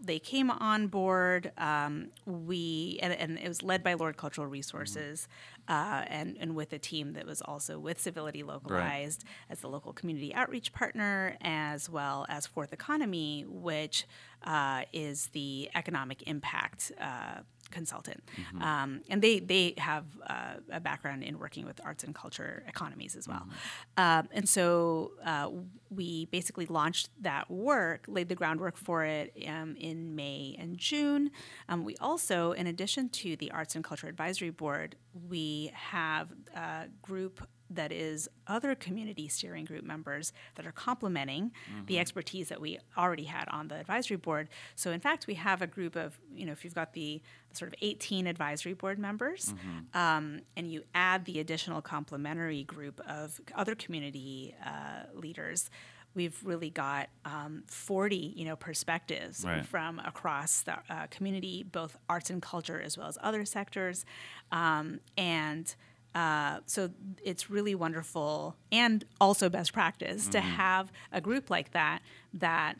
they 0.00 0.18
came 0.18 0.50
on 0.50 0.88
board. 0.88 1.52
Um, 1.58 2.08
we 2.24 2.98
and, 3.02 3.12
and 3.12 3.38
it 3.38 3.48
was 3.48 3.62
led 3.62 3.82
by 3.82 3.94
Lord 3.94 4.16
Cultural 4.16 4.46
Resources, 4.46 5.28
uh, 5.68 6.04
and 6.06 6.36
and 6.40 6.54
with 6.54 6.72
a 6.72 6.78
team 6.78 7.12
that 7.14 7.26
was 7.26 7.42
also 7.42 7.78
with 7.78 8.00
Civility 8.00 8.42
Localized 8.42 9.24
as 9.50 9.60
the 9.60 9.68
local 9.68 9.92
community 9.92 10.34
outreach 10.34 10.72
partner, 10.72 11.36
as 11.40 11.90
well 11.90 12.26
as 12.28 12.46
Fourth 12.46 12.72
Economy, 12.72 13.44
which 13.48 14.06
uh, 14.46 14.82
is 14.92 15.26
the 15.28 15.68
economic 15.74 16.22
impact. 16.26 16.92
Uh, 17.00 17.40
consultant. 17.70 18.22
Um, 18.60 19.00
and 19.10 19.20
they 19.20 19.40
they 19.40 19.74
have 19.78 20.04
uh, 20.24 20.54
a 20.70 20.78
background 20.78 21.24
in 21.24 21.38
working 21.38 21.66
with 21.66 21.80
arts 21.84 22.04
and 22.04 22.14
culture 22.14 22.62
economies 22.68 23.16
as 23.16 23.26
well. 23.26 23.48
Um, 23.96 24.28
and 24.32 24.48
so 24.48 25.12
uh, 25.24 25.50
we 25.90 26.26
basically 26.26 26.66
launched 26.66 27.10
that 27.20 27.50
work 27.50 28.04
laid 28.08 28.28
the 28.28 28.34
groundwork 28.36 28.76
for 28.76 29.04
it 29.04 29.36
um, 29.48 29.76
in 29.78 30.14
may 30.14 30.56
and 30.58 30.78
june. 30.78 31.30
Um, 31.68 31.84
we 31.84 31.96
also 32.00 32.52
in 32.52 32.66
addition 32.66 33.08
to 33.08 33.36
the 33.36 33.50
arts 33.50 33.74
and 33.74 33.82
culture 33.82 34.06
advisory 34.06 34.50
board 34.50 34.96
we 35.28 35.72
have 35.74 36.28
a 36.54 36.84
group 37.02 37.46
that 37.70 37.90
is 37.92 38.28
other 38.46 38.74
community 38.74 39.28
steering 39.28 39.64
group 39.64 39.84
members 39.84 40.32
that 40.54 40.66
are 40.66 40.72
complementing 40.72 41.50
the 41.86 41.98
expertise 41.98 42.48
that 42.48 42.60
we 42.60 42.78
already 42.96 43.24
had 43.24 43.48
on 43.48 43.68
the 43.68 43.74
advisory 43.74 44.16
board. 44.16 44.48
So, 44.76 44.92
in 44.92 45.00
fact, 45.00 45.26
we 45.26 45.34
have 45.34 45.62
a 45.62 45.66
group 45.66 45.96
of, 45.96 46.18
you 46.34 46.46
know, 46.46 46.52
if 46.52 46.64
you've 46.64 46.74
got 46.74 46.92
the, 46.92 47.20
the 47.50 47.56
sort 47.56 47.72
of 47.72 47.74
18 47.82 48.26
advisory 48.26 48.72
board 48.74 48.98
members 48.98 49.52
um, 49.94 50.40
and 50.56 50.70
you 50.70 50.82
add 50.94 51.24
the 51.24 51.40
additional 51.40 51.82
complementary 51.82 52.62
group 52.64 53.00
of 53.08 53.40
other 53.54 53.74
community 53.74 54.54
uh, 54.64 55.04
leaders, 55.14 55.68
we've 56.14 56.38
really 56.44 56.70
got 56.70 57.08
um, 57.24 57.62
40, 57.66 58.16
you 58.36 58.44
know, 58.44 58.56
perspectives 58.56 59.44
Right. 59.44 59.66
from 59.66 59.98
across 59.98 60.62
the 60.62 60.78
uh, 60.88 61.06
community, 61.10 61.62
both 61.62 61.96
arts 62.08 62.30
and 62.30 62.40
culture 62.40 62.80
as 62.80 62.96
well 62.96 63.06
as 63.08 63.18
other 63.22 63.44
sectors. 63.44 64.04
Um, 64.52 65.00
and 65.18 65.74
uh, 66.16 66.60
so 66.66 66.90
it's 67.30 67.44
really 67.50 67.74
wonderful 67.74 68.56
and 68.72 69.04
also 69.20 69.48
best 69.48 69.72
practice 69.72 70.22
to 70.28 70.40
have 70.40 70.90
a 71.12 71.20
group 71.20 71.50
like 71.50 71.68
that 71.72 72.00
that 72.34 72.74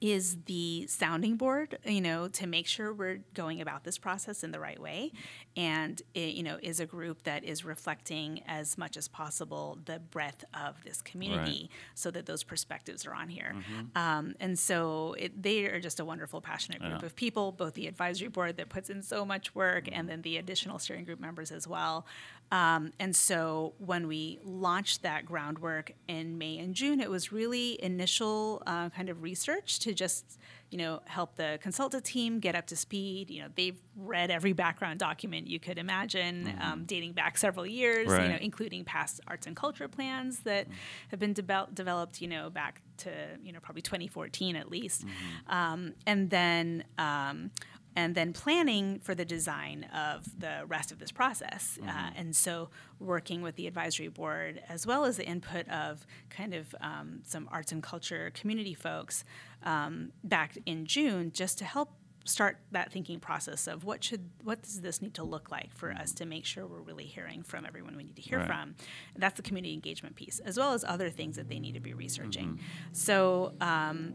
is 0.00 0.38
the 0.46 0.86
sounding 0.86 1.36
board, 1.36 1.76
you 1.84 2.00
know, 2.00 2.26
to 2.28 2.46
make 2.46 2.66
sure 2.66 2.86
we're 2.94 3.20
going 3.34 3.60
about 3.60 3.84
this 3.84 3.98
process 3.98 4.42
in 4.42 4.50
the 4.50 4.58
right 4.58 4.80
way, 4.80 5.12
and 5.56 6.00
it, 6.14 6.32
you 6.34 6.42
know, 6.42 6.58
is 6.62 6.80
a 6.80 6.86
group 6.86 7.22
that 7.24 7.44
is 7.44 7.66
reflecting 7.66 8.40
as 8.46 8.78
much 8.78 8.96
as 8.96 9.08
possible 9.08 9.78
the 9.84 9.98
breadth 9.98 10.42
of 10.54 10.82
this 10.84 11.02
community, 11.02 11.68
so 11.94 12.10
that 12.10 12.24
those 12.24 12.42
perspectives 12.44 13.04
are 13.06 13.12
on 13.14 13.28
here. 13.28 13.54
Um, 13.94 14.34
and 14.40 14.58
so 14.58 15.14
it, 15.18 15.42
they 15.42 15.66
are 15.66 15.80
just 15.80 16.00
a 16.00 16.04
wonderful, 16.04 16.40
passionate 16.40 16.80
group 16.80 17.00
Yeah. 17.02 17.06
of 17.06 17.14
people. 17.14 17.52
Both 17.52 17.74
the 17.74 17.86
advisory 17.86 18.28
board 18.28 18.56
that 18.56 18.70
puts 18.70 18.88
in 18.88 19.02
so 19.02 19.26
much 19.26 19.54
work, 19.54 19.84
and 19.92 20.08
then 20.08 20.22
the 20.22 20.38
additional 20.38 20.78
steering 20.78 21.04
group 21.04 21.20
members 21.20 21.50
as 21.52 21.68
well. 21.68 22.06
Um, 22.52 22.92
and 22.98 23.14
so 23.14 23.74
when 23.78 24.08
we 24.08 24.40
launched 24.44 25.02
that 25.02 25.24
groundwork 25.24 25.92
in 26.08 26.36
May 26.36 26.58
and 26.58 26.74
June, 26.74 27.00
it 27.00 27.08
was 27.08 27.30
really 27.30 27.82
initial 27.82 28.62
uh, 28.66 28.90
kind 28.90 29.08
of 29.08 29.22
research 29.22 29.78
to 29.80 29.94
just 29.94 30.38
you 30.70 30.78
know 30.78 31.00
help 31.06 31.34
the 31.36 31.58
consultant 31.60 32.04
team 32.04 32.40
get 32.40 32.54
up 32.54 32.66
to 32.68 32.76
speed. 32.76 33.30
You 33.30 33.42
know 33.42 33.48
they've 33.54 33.80
read 33.96 34.30
every 34.30 34.52
background 34.52 34.98
document 34.98 35.46
you 35.46 35.60
could 35.60 35.78
imagine, 35.78 36.52
um, 36.60 36.84
dating 36.86 37.12
back 37.12 37.38
several 37.38 37.66
years. 37.66 38.08
You 38.22 38.28
know, 38.30 38.38
including 38.40 38.84
past 38.84 39.20
arts 39.28 39.46
and 39.46 39.54
culture 39.54 39.88
plans 39.88 40.40
that 40.40 40.66
have 41.10 41.20
been 41.20 41.34
devel- 41.34 41.72
developed. 41.74 42.20
You 42.20 42.28
know 42.28 42.50
back 42.50 42.82
to 42.98 43.10
you 43.44 43.52
know 43.52 43.60
probably 43.60 43.82
2014 43.82 44.56
at 44.56 44.70
least, 44.70 45.04
um, 45.48 45.94
and 46.04 46.30
then. 46.30 46.82
And 47.96 48.14
then 48.14 48.32
planning 48.32 49.00
for 49.00 49.14
the 49.14 49.24
design 49.24 49.84
of 49.94 50.38
the 50.38 50.62
rest 50.68 50.92
of 50.92 50.98
this 51.00 51.10
process. 51.10 51.78
Uh, 51.86 52.10
and 52.16 52.36
so, 52.36 52.70
working 53.00 53.42
with 53.42 53.56
the 53.56 53.66
advisory 53.66 54.08
board 54.08 54.62
as 54.68 54.86
well 54.86 55.04
as 55.04 55.16
the 55.16 55.26
input 55.26 55.68
of 55.68 56.06
kind 56.30 56.54
of 56.54 56.74
um, 56.80 57.20
some 57.24 57.48
arts 57.50 57.72
and 57.72 57.82
culture 57.82 58.30
community 58.32 58.74
folks 58.74 59.24
um, 59.64 60.12
back 60.22 60.56
in 60.66 60.86
June, 60.86 61.32
just 61.32 61.58
to 61.58 61.64
help 61.64 61.90
start 62.26 62.58
that 62.70 62.92
thinking 62.92 63.18
process 63.18 63.66
of 63.66 63.82
what 63.82 64.04
should 64.04 64.28
what 64.44 64.60
does 64.62 64.82
this 64.82 65.00
need 65.00 65.14
to 65.14 65.24
look 65.24 65.50
like 65.50 65.72
for 65.74 65.90
us 65.90 66.12
to 66.12 66.26
make 66.26 66.44
sure 66.44 66.66
we're 66.66 66.78
really 66.82 67.06
hearing 67.06 67.42
from 67.42 67.64
everyone 67.64 67.96
we 67.96 68.04
need 68.04 68.14
to 68.14 68.20
hear 68.22 68.38
Right. 68.38 68.46
from 68.46 68.74
that's 69.16 69.36
the 69.38 69.42
community 69.42 69.72
engagement 69.72 70.16
piece 70.16 70.38
as 70.38 70.58
well 70.58 70.74
as 70.74 70.84
other 70.84 71.08
things 71.08 71.36
that 71.36 71.48
they 71.48 71.58
need 71.58 71.72
to 71.74 71.80
be 71.80 71.94
researching 71.94 72.60
so 72.92 73.54
um, 73.62 74.12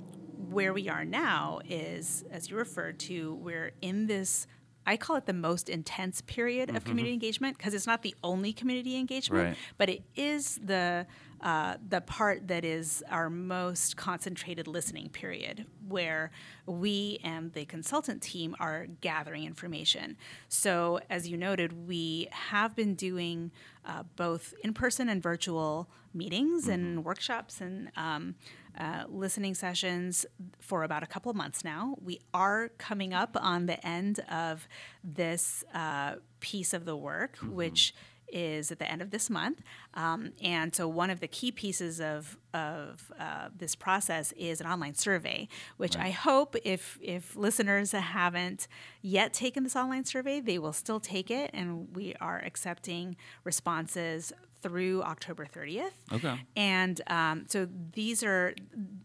where 0.52 0.74
we 0.74 0.90
are 0.90 1.06
now 1.06 1.60
is, 1.68 2.24
as 2.32 2.50
you 2.50 2.58
referred 2.58 3.00
to, 3.00 3.36
we're 3.36 3.72
in 3.82 4.08
this. 4.08 4.48
I 4.88 4.98
call 4.98 5.16
it 5.16 5.26
the 5.26 5.34
most 5.34 5.68
intense 5.68 6.22
period 6.22 6.70
of 6.70 6.76
mm-hmm. 6.76 6.90
community 6.90 7.14
engagement 7.14 7.58
because 7.58 7.74
it's 7.74 7.88
not 7.88 8.04
the 8.04 8.16
only 8.24 8.54
community 8.54 8.98
engagement, 8.98 9.44
Right. 9.48 9.58
but 9.78 9.90
it 9.90 10.04
is 10.16 10.60
the 10.64 11.08
uh, 11.42 11.76
the 11.88 12.02
part 12.02 12.48
that 12.48 12.66
is 12.66 13.04
our 13.10 13.30
most 13.30 13.98
concentrated 13.98 14.68
listening 14.68 15.10
period, 15.10 15.66
where 15.88 16.32
we 16.66 17.20
and 17.24 17.54
the 17.54 17.66
consultant 17.66 18.22
team 18.22 18.56
are 18.60 18.88
gathering 19.02 19.44
information. 19.44 20.18
So, 20.48 21.00
as 21.10 21.28
you 21.28 21.38
noted, 21.38 21.88
we 21.88 22.28
have 22.32 22.76
been 22.76 22.96
doing 22.96 23.52
uh, 23.86 24.04
both 24.16 24.54
in 24.64 24.74
person 24.74 25.10
and 25.10 25.22
virtual 25.22 25.90
meetings 26.14 26.68
and 26.68 27.04
workshops 27.04 27.62
and 27.62 27.92
um, 27.98 28.36
uh, 28.78 29.04
listening 29.08 29.54
sessions 29.54 30.26
for 30.60 30.84
about 30.84 31.04
a 31.04 31.06
couple 31.06 31.30
of 31.30 31.36
months 31.36 31.64
now. 31.64 31.96
We 32.04 32.20
are 32.34 32.70
coming 32.78 33.14
up 33.14 33.38
on 33.40 33.66
the 33.68 33.86
end 33.86 34.20
of 34.30 34.68
this 35.04 35.64
uh, 35.74 36.16
piece 36.40 36.74
of 36.74 36.86
the 36.86 36.96
work, 36.96 37.38
which 37.38 37.94
is 38.28 38.72
at 38.72 38.80
the 38.80 38.92
end 38.92 39.02
of 39.02 39.12
this 39.12 39.30
month. 39.30 39.62
Um, 39.96 40.34
and 40.44 40.76
so, 40.76 40.88
one 40.88 41.10
of 41.10 41.20
the 41.20 41.28
key 41.28 41.52
pieces 41.52 42.02
of, 42.02 42.38
of 42.54 43.12
uh, 43.20 43.50
this 43.56 43.76
process 43.76 44.32
is 44.34 44.60
an 44.62 44.68
online 44.68 44.96
survey, 44.96 45.48
which 45.78 45.96
I 45.98 46.10
hope 46.10 46.56
if, 46.64 46.98
if 47.02 47.36
listeners 47.36 47.92
haven't 47.92 48.68
yet 49.02 49.34
taken 49.34 49.64
this 49.64 49.76
online 49.76 50.04
survey, 50.06 50.40
they 50.42 50.60
will 50.60 50.74
still 50.74 51.00
take 51.00 51.32
it. 51.32 51.52
And 51.54 51.96
we 51.96 52.14
are 52.20 52.40
accepting 52.46 53.16
responses 53.44 54.34
through 54.62 55.04
October 55.04 55.46
30th. 55.46 55.92
Okay. 56.12 56.42
And 56.56 57.00
um, 57.06 57.46
so 57.48 57.68
these 57.94 58.24
are 58.24 58.56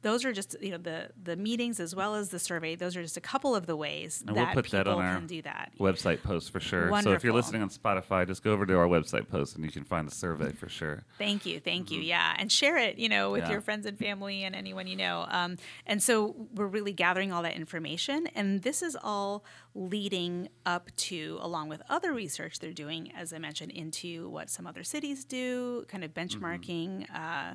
those 0.00 0.24
are 0.24 0.32
just 0.32 0.56
you 0.62 0.70
know 0.70 0.78
the 0.78 1.10
the 1.22 1.36
meetings 1.36 1.80
as 1.80 1.94
well 1.94 2.14
as 2.14 2.30
the 2.30 2.38
survey. 2.38 2.76
Those 2.76 2.96
are 2.96 3.02
just 3.02 3.18
a 3.18 3.20
couple 3.20 3.54
of 3.54 3.66
the 3.66 3.76
ways 3.76 4.24
And 4.26 4.34
we'll 4.34 4.46
that 4.46 4.54
put 4.54 4.64
people 4.64 4.78
that 4.78 4.86
on 4.88 5.04
our 5.04 5.16
can 5.16 5.26
do 5.26 5.42
that. 5.42 5.72
website 5.78 6.22
post 6.22 6.50
for 6.50 6.60
sure. 6.60 6.88
Wonderful. 6.90 7.12
So 7.12 7.14
if 7.14 7.24
you're 7.24 7.34
listening 7.34 7.60
on 7.60 7.68
Spotify, 7.68 8.26
just 8.26 8.42
go 8.42 8.52
over 8.52 8.64
to 8.64 8.78
our 8.78 8.86
website 8.86 9.28
post 9.28 9.54
and 9.56 9.62
you 9.64 9.70
can 9.70 9.84
find 9.84 10.08
the 10.08 10.14
survey 10.14 10.50
for 10.52 10.68
sure. 10.70 10.79
Thank 11.18 11.46
you, 11.46 11.60
thank 11.60 11.90
you. 11.90 12.00
Yeah, 12.00 12.34
and 12.38 12.50
share 12.50 12.76
it, 12.78 12.98
you 12.98 13.08
know, 13.08 13.30
with 13.30 13.40
Mm-hmm. 13.42 13.48
Yeah. 13.50 13.52
your 13.52 13.60
friends 13.60 13.86
and 13.86 13.98
family 13.98 14.44
and 14.44 14.54
anyone 14.54 14.86
you 14.86 14.96
know. 14.96 15.26
Um, 15.30 15.56
and 15.86 16.02
so 16.02 16.34
we're 16.54 16.66
really 16.66 16.92
gathering 16.92 17.32
all 17.32 17.42
that 17.42 17.54
information, 17.54 18.26
and 18.34 18.62
this 18.62 18.82
is 18.82 18.96
all 19.02 19.44
leading 19.74 20.48
up 20.66 20.94
to, 20.96 21.38
along 21.40 21.68
with 21.68 21.82
other 21.88 22.12
research 22.12 22.58
they're 22.58 22.72
doing, 22.72 23.12
as 23.16 23.32
I 23.32 23.38
mentioned, 23.38 23.72
into 23.72 24.28
what 24.28 24.50
some 24.50 24.66
other 24.66 24.82
cities 24.84 25.24
do, 25.24 25.84
kind 25.88 26.04
of 26.04 26.12
benchmarking. 26.14 27.06
Uh, 27.14 27.54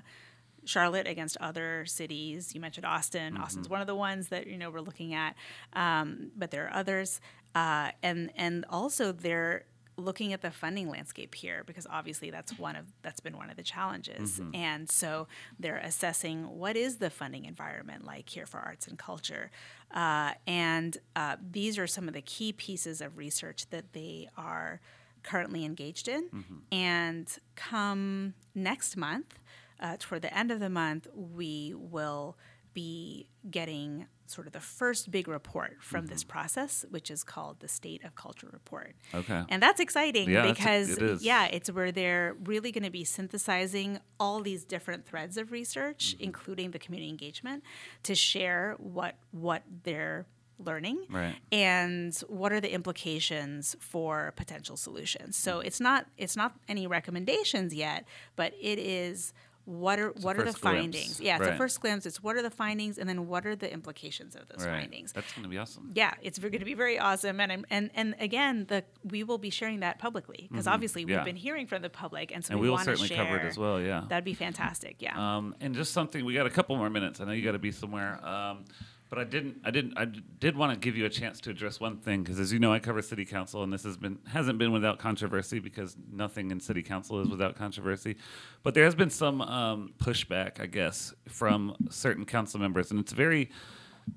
Charlotte 0.67 1.05
against 1.07 1.37
other 1.37 1.85
cities. 1.85 2.55
You 2.55 2.59
mentioned 2.59 2.87
Austin. 2.87 3.37
Austin's 3.37 3.69
one 3.69 3.81
of 3.81 3.87
the 3.87 3.93
ones 3.95 4.29
that 4.29 4.47
you 4.47 4.57
know 4.57 4.71
we're 4.71 4.81
looking 4.81 5.13
at, 5.13 5.35
um, 5.73 6.31
but 6.35 6.49
there 6.49 6.65
are 6.65 6.73
others, 6.73 7.21
uh, 7.53 7.91
and 8.01 8.31
and 8.35 8.65
also 8.71 9.11
they're 9.11 9.65
looking 9.97 10.33
at 10.33 10.41
the 10.41 10.51
funding 10.51 10.89
landscape 10.89 11.35
here 11.35 11.63
because 11.65 11.87
obviously 11.89 12.29
that's 12.29 12.57
one 12.59 12.75
of 12.75 12.85
that's 13.01 13.19
been 13.19 13.37
one 13.37 13.49
of 13.49 13.55
the 13.55 13.63
challenges, 13.63 14.39
and 14.53 14.89
so 14.89 15.27
they're 15.59 15.77
assessing 15.77 16.43
what 16.57 16.75
is 16.75 16.97
the 16.97 17.09
funding 17.09 17.45
environment 17.45 18.05
like 18.05 18.29
here 18.29 18.45
for 18.45 18.59
arts 18.59 18.87
and 18.87 18.97
culture, 18.97 19.51
uh, 19.91 20.33
and 20.47 20.97
uh, 21.15 21.37
these 21.51 21.77
are 21.77 21.87
some 21.87 22.07
of 22.07 22.13
the 22.13 22.21
key 22.21 22.51
pieces 22.53 23.01
of 23.01 23.17
research 23.17 23.69
that 23.69 23.93
they 23.93 24.29
are 24.37 24.81
currently 25.23 25.65
engaged 25.65 26.07
in, 26.07 26.29
and 26.71 27.37
come 27.55 28.33
next 28.53 28.95
month 28.97 29.39
uh, 29.79 29.97
toward 29.99 30.21
the 30.21 30.37
end 30.37 30.51
of 30.51 30.59
the 30.59 30.69
month, 30.69 31.07
we 31.13 31.73
will 31.75 32.37
be 32.73 33.27
getting 33.49 34.05
sort 34.27 34.47
of 34.47 34.53
the 34.53 34.59
first 34.59 35.11
big 35.11 35.27
report 35.27 35.77
from 35.81 36.07
this 36.07 36.23
process, 36.23 36.85
which 36.89 37.11
is 37.11 37.23
called 37.23 37.59
the 37.59 37.67
State 37.67 38.03
of 38.03 38.15
Culture 38.15 38.49
Report. 38.51 38.95
Okay. 39.13 39.43
And 39.49 39.61
that's 39.61 39.79
exciting 39.79 40.29
Yeah, 40.29 40.47
because, 40.51 40.89
it 40.97 41.01
is. 41.01 41.23
yeah, 41.23 41.45
it's 41.45 41.71
where 41.71 41.91
they're 41.91 42.35
really 42.43 42.71
going 42.71 42.83
to 42.83 42.89
be 42.89 43.03
synthesizing 43.03 43.99
all 44.19 44.41
these 44.41 44.63
different 44.63 45.05
threads 45.05 45.37
of 45.37 45.51
research, 45.51 46.15
Mm-hmm. 46.15 46.23
including 46.23 46.71
the 46.71 46.79
community 46.79 47.09
engagement, 47.09 47.63
to 48.03 48.15
share 48.15 48.75
what 48.79 49.15
what 49.31 49.63
they're 49.83 50.25
learning 50.57 51.05
Right. 51.09 51.35
and 51.51 52.15
what 52.29 52.53
are 52.53 52.61
the 52.61 52.71
implications 52.73 53.75
for 53.79 54.31
potential 54.37 54.77
solutions. 54.77 55.35
So 55.35 55.59
it's 55.59 55.79
not 55.81 56.07
it's 56.17 56.35
not 56.37 56.55
any 56.67 56.87
recommendations 56.87 57.73
yet, 57.75 58.05
but 58.35 58.53
it 58.61 58.79
is 58.79 59.33
what 59.65 59.99
are 59.99 60.09
what 60.21 60.35
are 60.35 60.43
the 60.45 60.51
glimpse. 60.51 60.59
findings? 60.59 61.19
Yeah, 61.19 61.37
Right. 61.39 61.53
a 61.53 61.57
first 61.57 61.81
glimpse. 61.81 62.05
It's 62.05 62.21
what 62.23 62.35
are 62.35 62.41
the 62.41 62.49
findings, 62.49 62.97
and 62.97 63.09
then 63.09 63.27
what 63.27 63.45
are 63.45 63.55
the 63.55 63.71
implications 63.71 64.35
of 64.35 64.47
those 64.47 64.65
Right. 64.65 64.81
findings? 64.81 65.11
That's 65.11 65.31
going 65.33 65.43
to 65.43 65.49
be 65.49 65.57
awesome. 65.57 65.91
yeah, 65.93 66.13
it's 66.21 66.37
going 66.39 66.51
to 66.59 66.65
be 66.65 66.73
very 66.75 66.97
awesome, 66.99 67.39
and 67.39 67.51
I'm, 67.51 67.65
and 67.69 67.89
and 67.95 68.15
again, 68.19 68.65
the 68.67 68.83
we 69.03 69.23
will 69.23 69.37
be 69.39 69.49
sharing 69.49 69.79
that 69.81 69.99
publicly 69.99 70.47
because 70.51 70.67
obviously 70.67 71.01
Mm-hmm. 71.01 71.09
Yeah. 71.09 71.17
we've 71.17 71.25
been 71.25 71.35
hearing 71.35 71.67
from 71.67 71.81
the 71.81 71.89
public, 71.89 72.31
and 72.33 72.45
so 72.45 72.51
And 72.53 72.59
we, 72.61 72.67
we 72.67 72.71
will 72.71 72.77
certainly 72.77 73.07
share. 73.09 73.17
cover 73.25 73.37
it 73.37 73.45
as 73.45 73.57
well. 73.57 73.81
Yeah. 73.81 74.05
That'd 74.07 74.23
be 74.23 74.33
fantastic. 74.35 74.97
Yeah. 75.01 75.37
Um, 75.37 75.55
and 75.59 75.73
just 75.75 75.93
something 75.93 76.23
we 76.23 76.33
got 76.35 76.45
a 76.45 76.49
couple 76.51 76.75
more 76.77 76.89
minutes. 76.89 77.19
I 77.19 77.25
know 77.25 77.31
you 77.31 77.43
got 77.43 77.53
to 77.53 77.59
be 77.59 77.71
somewhere. 77.71 78.23
Um, 78.25 78.65
but 79.09 79.19
I 79.19 79.23
didn't. 79.23 79.57
I 79.63 79.71
didn't. 79.71 79.97
I 79.97 80.05
did 80.05 80.57
want 80.57 80.73
to 80.73 80.79
give 80.79 80.97
you 80.97 81.05
a 81.05 81.09
chance 81.09 81.39
to 81.41 81.51
address 81.51 81.79
one 81.79 81.97
thing 81.97 82.23
because, 82.23 82.39
as 82.39 82.51
you 82.51 82.59
know, 82.59 82.73
I 82.73 82.79
cover 82.79 83.01
city 83.01 83.23
council, 83.23 83.63
and 83.63 83.71
this 83.71 83.83
has 83.83 83.97
been 83.97 84.17
hasn't 84.27 84.57
been 84.57 84.71
without 84.71 84.97
controversy 84.97 85.59
because 85.59 85.95
nothing 86.11 86.51
in 86.51 86.59
city 86.59 86.81
council 86.81 87.21
is 87.21 87.29
without 87.29 87.55
controversy. 87.55 88.15
But 88.63 88.73
there 88.73 88.83
has 88.83 88.95
been 88.95 89.11
some 89.11 89.41
um, 89.41 89.93
pushback, 89.99 90.59
I 90.59 90.65
guess, 90.65 91.13
from 91.27 91.75
certain 91.89 92.25
council 92.25 92.59
members, 92.59 92.89
and 92.89 92.99
it's 92.99 93.11
a 93.11 93.15
very 93.15 93.51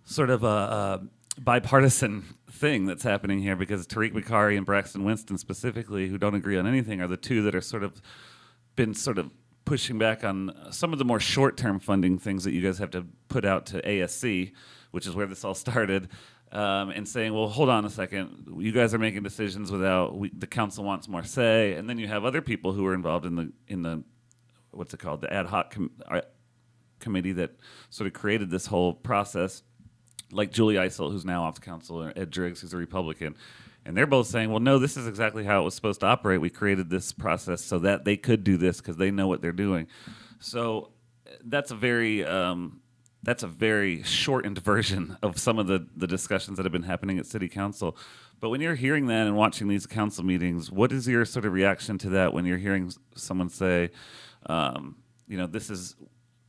sort 0.05 0.31
of 0.31 0.43
a, 0.43 0.47
a 1.37 1.41
bipartisan 1.41 2.25
thing 2.51 2.87
that's 2.87 3.03
happening 3.03 3.41
here 3.41 3.57
because 3.57 3.87
Tariq 3.87 4.13
Bokhari 4.13 4.57
and 4.57 4.65
Braxton 4.65 5.05
Winston 5.05 5.37
specifically, 5.39 6.09
who 6.09 6.19
don't 6.19 6.35
agree 6.35 6.59
on 6.59 6.67
anything, 6.67 7.01
are 7.01 7.09
the 7.09 7.17
two 7.17 7.43
that 7.43 7.55
are 7.55 7.61
sort 7.61 7.83
of 7.83 8.01
been 8.75 8.95
sort 8.95 9.19
of 9.19 9.31
pushing 9.65 9.99
back 9.99 10.25
on 10.25 10.51
some 10.71 10.95
of 10.95 10.99
the 10.99 11.05
more 11.05 11.21
short-term 11.21 11.79
funding 11.79 12.19
things 12.19 12.43
that 12.45 12.53
you 12.53 12.63
guys 12.63 12.79
have 12.79 12.91
to 12.91 13.05
put 13.29 13.45
out 13.45 13.67
to 13.67 13.83
ASC, 13.83 14.53
which 14.99 15.07
is 15.07 15.15
where 15.15 15.27
this 15.27 15.45
all 15.45 15.55
started, 15.55 16.09
um, 16.51 16.91
and 16.91 17.07
saying, 17.07 17.33
"Well, 17.33 17.47
hold 17.47 17.69
on 17.69 17.85
a 17.85 17.91
second. 17.91 18.57
You 18.59 18.73
guys 18.73 18.93
are 18.93 18.99
making 18.99 19.23
decisions 19.23 19.71
without 19.71 20.19
we, 20.19 20.29
the 20.37 20.49
council 20.49 20.83
wants 20.83 21.07
more 21.07 21.23
say." 21.23 21.75
And 21.75 21.89
then 21.89 22.01
you 22.01 22.09
have 22.09 22.25
other 22.25 22.43
people 22.43 22.73
who 22.73 22.85
are 22.85 22.95
involved 22.95 23.25
in 23.25 23.37
the 23.37 23.53
in 23.69 23.83
the 23.83 24.03
what's 24.73 24.93
it 24.93 24.99
called, 24.99 25.21
the 25.21 25.33
ad 25.33 25.47
hoc 25.47 25.71
com- 25.71 25.93
uh, 26.11 26.23
committee 26.99 27.31
that 27.31 27.53
sort 27.91 28.09
of 28.09 28.13
created 28.13 28.51
this 28.51 28.67
whole 28.67 28.93
process 28.93 29.63
like 30.33 30.51
Julie 30.51 30.75
Eiselt, 30.75 31.13
who's 31.13 31.25
now 31.25 31.45
off 31.45 31.55
the 31.55 31.61
council, 31.61 32.03
or 32.03 32.13
Ed 32.17 32.31
Driggs, 32.31 32.61
who's 32.61 32.75
a 32.75 32.77
Republican. 32.77 33.37
And 33.85 33.97
they're 33.97 34.05
both 34.05 34.27
saying, 34.27 34.51
well, 34.51 34.59
no, 34.59 34.81
this 34.81 34.97
is 34.97 35.07
exactly 35.07 35.45
how 35.45 35.61
it 35.61 35.65
was 35.65 35.77
supposed 35.77 36.01
to 36.01 36.07
operate. 36.07 36.41
We 36.41 36.51
created 36.51 36.91
this 36.91 37.13
process 37.13 37.65
so 37.65 37.79
that 37.79 38.05
they 38.05 38.17
could 38.17 38.43
do 38.43 38.57
this 38.57 38.79
because 38.79 38.97
they 38.97 39.13
know 39.13 39.29
what 39.29 39.43
they're 39.43 39.53
doing. 39.53 39.87
So 40.41 40.91
that's 41.45 41.71
a 41.71 41.77
very 41.77 42.25
um, 42.25 42.81
that's 43.23 43.43
a 43.43 43.49
very 43.49 44.03
shortened 44.03 44.59
version 44.65 45.17
of 45.23 45.39
some 45.39 45.59
of 45.59 45.67
the, 45.67 45.87
the 45.97 46.07
discussions 46.07 46.57
that 46.57 46.65
have 46.65 46.73
been 46.73 46.83
happening 46.85 47.19
at 47.19 47.27
city 47.27 47.49
council. 47.49 47.97
But 48.41 48.51
when 48.51 48.61
you're 48.61 48.77
hearing 48.77 49.07
that 49.09 49.27
and 49.27 49.37
watching 49.37 49.69
these 49.69 49.87
council 49.87 50.25
meetings, 50.25 50.71
what 50.71 50.93
is 50.93 51.09
your 51.09 51.25
sort 51.25 51.45
of 51.45 51.53
reaction 51.53 51.99
to 51.99 52.11
that 52.11 52.33
when 52.33 52.45
you're 52.45 52.59
hearing 52.59 52.93
someone 53.17 53.49
say, 53.49 53.91
um, 54.47 54.97
you 55.27 55.37
know, 55.37 55.47
this 55.47 55.71
is 55.71 55.97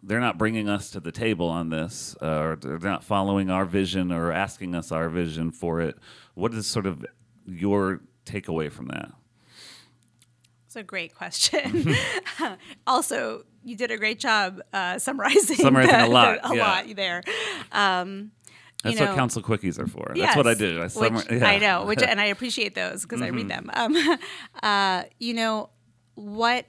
they're 0.01 0.19
not 0.19 0.37
bringing 0.37 0.69
us 0.69 0.91
to 0.91 0.99
the 0.99 1.11
table 1.11 1.47
on 1.47 1.69
this, 1.69 2.15
uh, 2.21 2.25
or 2.25 2.55
they're 2.55 2.77
not 2.77 3.03
following 3.03 3.49
our 3.49 3.65
vision 3.65 4.11
or 4.11 4.31
asking 4.31 4.73
us 4.73 4.91
our 4.91 5.09
vision 5.09 5.51
for 5.51 5.81
it. 5.81 5.97
What 6.35 6.53
is 6.53 6.67
sort 6.67 6.85
of 6.85 7.05
your 7.45 8.01
takeaway 8.25 8.71
from 8.71 8.87
that? 8.87 9.11
It's 10.69 10.75
a 10.75 10.83
great 10.83 11.15
question. 11.15 11.95
also, 12.85 13.43
you 13.63 13.75
did 13.75 13.89
a 13.89 13.97
great 13.97 14.19
job 14.19 14.61
uh, 14.71 14.99
summarizing, 14.99 15.55
Summarizing 15.55 15.95
a 15.95 16.03
the- 16.03 16.07
lot, 16.09 16.37
a 16.43 16.55
yeah. 16.55 16.61
lot 16.63 16.95
there. 16.95 17.23
Um, 17.71 18.29
you 18.85 18.91
That's 18.91 18.99
what 18.99 19.15
council 19.15 19.41
quickies 19.41 19.79
are 19.79 19.87
for. 19.87 20.13
That's 20.15 20.37
what 20.37 20.45
I 20.45 20.53
do. 20.53 20.79
I, 20.79 20.85
summar- 20.85 21.27
yeah. 21.27 21.37
Mm-hmm. 21.37 21.43
I 21.43 21.57
know, 21.57 21.85
which 21.85 22.03
and 22.07 22.21
I 22.21 22.25
appreciate 22.25 22.75
those 22.75 23.01
because 23.01 23.19
I 23.19 23.29
read 23.29 23.47
them. 23.47 23.71
Um, 23.73 23.97
uh, 24.61 25.05
you 25.19 25.33
know 25.33 25.71
what? 26.13 26.67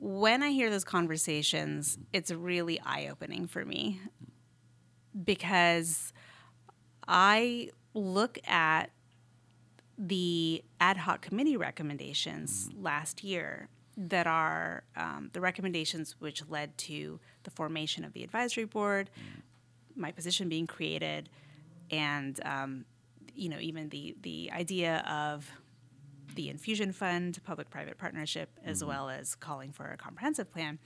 When 0.00 0.42
I 0.42 0.50
hear 0.50 0.68
those 0.68 0.82
conversations, 0.82 1.96
it's 2.12 2.32
really 2.32 2.80
eye 2.80 3.06
opening 3.12 3.46
for 3.46 3.64
me 3.64 4.00
because 5.24 6.12
I 7.06 7.70
look 7.94 8.40
at 8.44 8.90
the 9.98 10.64
ad 10.80 10.96
hoc 10.96 11.22
committee 11.22 11.56
recommendations 11.56 12.68
last 12.80 13.22
year 13.22 13.68
that 13.96 14.26
are 14.26 14.82
um, 14.96 15.30
the 15.32 15.40
recommendations 15.40 16.16
which 16.18 16.42
led 16.48 16.76
to 16.76 17.20
the 17.44 17.50
formation 17.50 18.04
of 18.04 18.12
the 18.12 18.24
advisory 18.24 18.64
board, 18.64 19.10
my 19.94 20.10
position 20.10 20.48
being 20.48 20.66
created, 20.66 21.28
and 21.90 22.40
um, 22.44 22.84
you 23.34 23.48
know 23.48 23.58
even 23.60 23.88
the 23.90 24.16
the 24.22 24.50
idea 24.52 24.98
of 25.08 25.48
the 26.34 26.48
infusion 26.48 26.92
fund, 26.92 27.38
public-private 27.44 27.96
partnership, 27.96 28.50
as 28.64 28.82
well 28.82 29.08
as 29.08 29.36
calling 29.36 29.70
for 29.70 29.92
a 29.92 29.96
comprehensive 29.96 30.50
plan. 30.50 30.80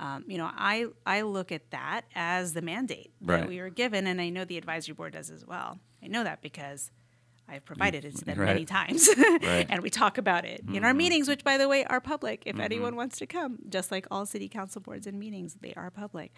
Um, 0.00 0.24
you 0.26 0.38
know, 0.38 0.50
I 0.52 0.86
I 1.06 1.22
look 1.22 1.52
at 1.52 1.70
that 1.70 2.02
as 2.14 2.52
the 2.52 2.62
mandate 2.62 3.12
that 3.20 3.48
we 3.48 3.60
were 3.60 3.70
given, 3.70 4.06
and 4.06 4.20
I 4.20 4.28
know 4.28 4.44
the 4.44 4.58
advisory 4.58 4.94
board 4.94 5.12
does 5.12 5.30
as 5.30 5.46
well. 5.46 5.78
I 6.02 6.06
know 6.08 6.24
that 6.24 6.40
because 6.42 6.90
I've 7.48 7.64
provided 7.64 8.04
it 8.04 8.16
to 8.16 8.24
them 8.24 8.38
Right. 8.38 8.46
many 8.46 8.64
times, 8.64 9.08
Right. 9.42 9.66
and 9.70 9.82
we 9.82 9.90
talk 9.90 10.18
about 10.18 10.44
it 10.44 10.62
in 10.72 10.84
our 10.84 10.92
meetings, 10.94 11.28
which, 11.28 11.42
by 11.44 11.56
the 11.58 11.68
way, 11.68 11.84
are 11.84 12.00
public. 12.00 12.42
If 12.46 12.58
anyone 12.60 12.94
wants 12.96 13.18
to 13.18 13.26
come, 13.26 13.58
just 13.68 13.90
like 13.90 14.06
all 14.10 14.26
city 14.26 14.48
council 14.48 14.80
boards 14.80 15.06
and 15.06 15.18
meetings, 15.18 15.56
they 15.60 15.72
are 15.74 15.90
public, 15.90 16.32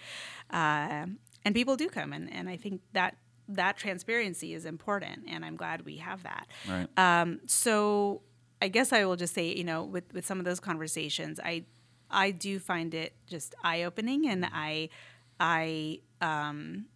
uh, 0.51 1.07
and 1.45 1.55
people 1.55 1.77
do 1.77 1.89
come, 1.89 2.13
and, 2.13 2.33
and 2.33 2.49
I 2.49 2.57
think 2.57 2.83
that 2.93 3.17
that 3.49 3.77
transparency 3.77 4.55
is 4.55 4.65
important, 4.65 5.25
and 5.29 5.45
I'm 5.45 5.57
glad 5.57 5.85
we 5.85 5.97
have 5.97 6.23
that. 6.23 6.47
Right. 6.69 6.89
Um, 6.97 7.41
so 7.47 8.23
I 8.63 8.69
guess 8.69 8.93
I 8.93 9.05
will 9.05 9.17
just 9.17 9.35
say, 9.35 9.53
you 9.55 9.65
know, 9.65 9.83
with, 9.85 10.05
with 10.15 10.25
some 10.25 10.39
of 10.39 10.45
those 10.45 10.61
conversations, 10.61 11.41
I 11.43 11.65
I 12.13 12.31
do 12.33 12.59
find 12.59 12.93
it 12.95 13.15
just 13.27 13.55
eye 13.65 13.83
opening, 13.85 14.29
and 14.29 14.45
I 14.53 14.89
I 15.41 16.01
um, 16.21 16.87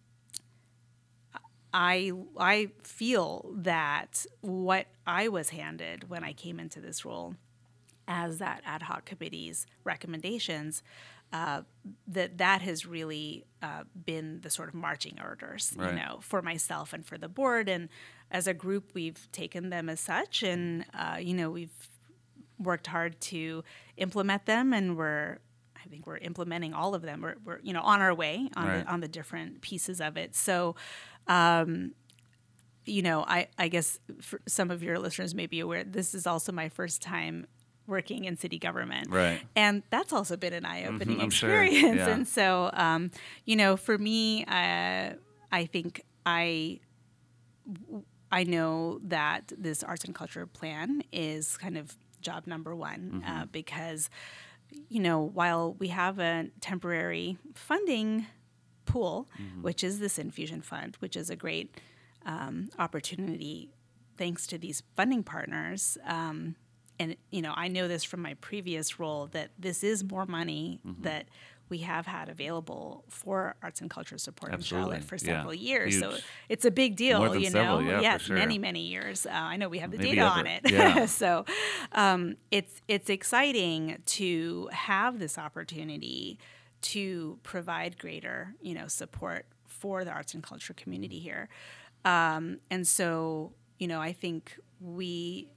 I 1.77 2.11
I 2.37 2.69
feel 2.83 3.51
that 3.57 4.25
what 4.41 4.87
I 5.05 5.27
was 5.27 5.49
handed 5.49 6.09
when 6.09 6.23
I 6.23 6.31
came 6.33 6.57
into 6.59 6.79
this 6.79 7.03
role 7.03 7.35
as 8.07 8.37
that 8.37 8.61
ad 8.65 8.83
hoc 8.83 9.03
committee's 9.05 9.65
recommendations 9.83 10.81
uh, 11.33 11.63
that 12.07 12.37
that 12.37 12.61
has 12.61 12.85
really 12.85 13.43
uh, 13.61 13.83
been 14.05 14.39
the 14.41 14.49
sort 14.49 14.69
of 14.69 14.75
marching 14.75 15.17
orders 15.21 15.73
Right. 15.75 15.89
you 15.89 15.95
know 15.99 16.19
for 16.21 16.41
myself 16.41 16.93
and 16.93 17.05
for 17.05 17.17
the 17.17 17.27
board 17.27 17.67
and 17.67 17.89
as 18.31 18.47
a 18.47 18.53
group 18.53 18.91
we've 18.93 19.27
taken 19.33 19.69
them 19.69 19.89
as 19.89 19.99
such 19.99 20.43
and 20.43 20.85
uh, 20.93 21.17
you 21.19 21.33
know 21.33 21.49
we've 21.51 21.89
worked 22.57 22.87
hard 22.87 23.19
to 23.19 23.63
implement 23.97 24.45
them 24.45 24.71
and 24.71 24.95
we're 24.97 25.39
I 25.83 25.87
think 25.87 26.07
we're 26.07 26.17
implementing 26.17 26.73
all 26.73 26.95
of 26.95 27.03
them. 27.03 27.21
We're, 27.21 27.35
we're 27.45 27.59
you 27.61 27.71
know 27.73 27.81
on 27.81 28.01
our 28.01 28.13
way 28.13 28.49
on 28.55 28.67
Right. 28.67 28.83
the 28.85 28.91
on 28.91 29.01
the 29.01 29.07
different 29.07 29.61
pieces 29.61 30.01
of 30.01 30.17
it. 30.17 30.35
So, 30.35 30.75
um, 31.27 31.93
you 32.85 33.01
know, 33.01 33.23
I 33.27 33.47
I 33.57 33.67
guess 33.67 33.99
for 34.21 34.39
some 34.47 34.69
of 34.71 34.83
your 34.83 34.99
listeners 34.99 35.33
may 35.33 35.47
be 35.47 35.59
aware 35.59 35.83
this 35.83 36.13
is 36.13 36.27
also 36.27 36.51
my 36.51 36.69
first 36.69 37.01
time 37.01 37.47
working 37.87 38.25
in 38.25 38.35
city 38.37 38.57
government, 38.57 39.09
Right. 39.11 39.41
And 39.55 39.83
that's 39.91 40.11
also 40.11 40.35
been 40.37 40.53
an 40.53 40.65
eye 40.65 40.85
opening 40.85 41.17
Mhm, 41.19 41.23
I'm 41.23 41.29
sure, 41.29 41.63
experience. 41.63 41.97
yeah. 41.99 42.09
And 42.09 42.27
so, 42.27 42.69
um, 42.73 43.11
you 43.45 43.55
know, 43.55 43.77
for 43.77 43.97
me, 43.97 44.43
uh, 44.45 45.13
I 45.51 45.65
think 45.67 46.01
I 46.25 46.79
I 48.31 48.43
know 48.43 48.99
that 49.03 49.51
this 49.57 49.83
arts 49.83 50.03
and 50.03 50.13
culture 50.15 50.45
plan 50.45 51.03
is 51.11 51.57
kind 51.57 51.77
of 51.77 51.95
job 52.21 52.47
number 52.47 52.75
one 52.75 53.21
Mm-hmm. 53.23 53.31
uh, 53.41 53.45
because, 53.51 54.09
you 54.89 54.99
know, 54.99 55.21
while 55.21 55.73
we 55.75 55.89
have 55.89 56.19
a 56.19 56.47
temporary 56.59 57.37
funding 57.53 58.25
pool, 58.85 59.27
Mm-hmm. 59.41 59.61
which 59.63 59.83
is 59.83 59.99
this 59.99 60.17
infusion 60.19 60.61
fund, 60.61 60.95
which 60.99 61.15
is 61.15 61.29
a 61.29 61.35
great 61.35 61.75
um, 62.25 62.69
opportunity 62.79 63.69
thanks 64.17 64.47
to 64.47 64.57
these 64.57 64.81
funding 64.95 65.23
partners. 65.23 65.97
Um, 66.07 66.55
and 66.99 67.17
you 67.29 67.41
know, 67.41 67.53
I 67.55 67.67
know 67.67 67.87
this 67.87 68.03
from 68.03 68.21
my 68.21 68.35
previous 68.35 68.99
role 68.99 69.27
that 69.33 69.49
this 69.59 69.83
is 69.83 70.03
more 70.03 70.25
money 70.25 70.79
Mm-hmm. 70.87 71.03
that 71.03 71.27
we 71.67 71.79
have 71.79 72.05
had 72.05 72.29
available 72.29 73.03
for 73.09 73.55
arts 73.63 73.81
and 73.81 73.89
culture 73.89 74.19
support 74.19 74.53
Absolutely, 74.53 74.97
in 74.97 75.01
Charlotte 75.01 75.03
for 75.09 75.15
yeah. 75.15 75.37
several 75.37 75.53
years. 75.55 75.99
So 75.99 76.13
it's 76.47 76.63
a 76.63 76.69
big 76.69 76.95
deal, 76.95 77.17
More 77.17 77.29
than 77.29 77.41
you 77.41 77.49
several, 77.49 77.81
know. 77.81 77.89
yeah, 77.89 77.97
for 77.97 78.03
yes, 78.03 78.21
sure. 78.21 78.35
many 78.37 78.59
many 78.59 78.81
years. 78.81 79.25
Uh, 79.25 79.31
I 79.33 79.57
know 79.57 79.67
we 79.67 79.79
have 79.79 79.89
the 79.89 79.97
Maybe 79.97 80.09
data 80.11 80.21
ever, 80.27 80.39
on 80.41 80.45
it. 80.47 80.61
yeah. 80.69 81.05
so 81.21 81.43
um, 81.91 82.35
it's 82.51 82.81
it's 82.87 83.09
exciting 83.09 83.97
to 84.05 84.69
have 84.71 85.17
this 85.17 85.39
opportunity 85.39 86.37
to 86.93 87.39
provide 87.43 87.97
greater, 87.97 88.53
you 88.61 88.73
know, 88.75 88.87
support 88.87 89.45
for 89.67 90.03
the 90.05 90.11
arts 90.11 90.33
and 90.33 90.43
culture 90.43 90.73
community 90.73 91.19
here. 91.19 91.49
Um, 92.03 92.59
and 92.69 92.87
so, 92.87 93.53
you 93.79 93.87
know, 93.87 93.99
I 93.99 94.13
think 94.13 94.57
we 94.79 95.49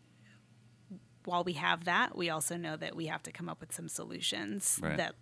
while 1.24 1.44
we 1.44 1.52
have 1.54 1.84
that, 1.84 2.16
we 2.16 2.30
also 2.30 2.56
know 2.56 2.76
that 2.76 2.96
we 2.96 3.06
have 3.06 3.22
to 3.24 3.32
come 3.32 3.50
up 3.50 3.60
with 3.60 3.72
some 3.74 3.88
solutions 3.88 4.78
Right. 4.82 4.96
that 4.96 5.14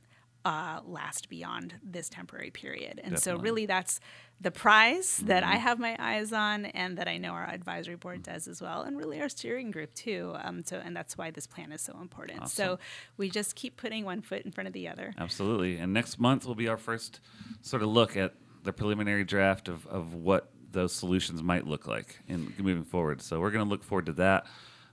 uh, 0.44 0.80
last 0.86 1.28
beyond 1.28 1.74
this 1.82 2.08
temporary 2.08 2.50
period. 2.50 3.00
And 3.02 3.18
so, 3.18 3.36
really, 3.36 3.66
that's 3.66 3.98
the 4.40 4.51
prize 4.51 5.18
that 5.25 5.42
I 5.42 5.57
have 5.57 5.79
my 5.79 5.96
eyes 5.99 6.33
on, 6.33 6.66
and 6.66 6.99
that 6.99 7.09
I 7.09 7.16
know 7.16 7.31
our 7.31 7.49
advisory 7.49 7.96
board 7.96 8.22
does 8.22 8.46
as 8.46 8.61
well, 8.61 8.83
and 8.83 8.96
really 8.96 9.20
our 9.20 9.29
steering 9.29 9.70
group 9.70 9.94
too. 9.94 10.35
Um, 10.42 10.62
so, 10.64 10.81
and 10.85 10.94
that's 10.94 11.16
why 11.16 11.31
this 11.31 11.46
plan 11.46 11.72
is 11.72 11.81
so 11.81 11.99
important. 12.01 12.49
So, 12.51 12.79
we 13.16 13.31
just 13.31 13.55
keep 13.57 13.77
putting 13.77 14.05
one 14.05 14.20
foot 14.20 14.42
in 14.42 14.53
front 14.53 14.66
of 14.66 14.75
the 14.75 14.88
other. 14.88 15.14
Absolutely. 15.18 15.79
And 15.79 15.92
next 15.92 16.18
month 16.20 16.46
will 16.46 16.55
be 16.55 16.68
our 16.68 16.77
first 16.77 17.20
sort 17.62 17.83
of 17.83 17.88
look 17.88 18.16
at 18.16 18.35
the 18.62 18.72
preliminary 18.72 19.25
draft 19.25 19.68
of, 19.68 19.87
of 19.87 20.14
what 20.14 20.51
those 20.72 20.92
solutions 20.92 21.42
might 21.42 21.66
look 21.66 21.87
like 21.87 22.20
in 22.29 22.53
moving 22.59 22.85
forward. 22.85 23.22
So 23.22 23.40
we're 23.40 23.51
going 23.51 23.64
to 23.64 23.70
look 23.70 23.83
forward 23.83 24.07
to 24.07 24.12
that. 24.14 24.44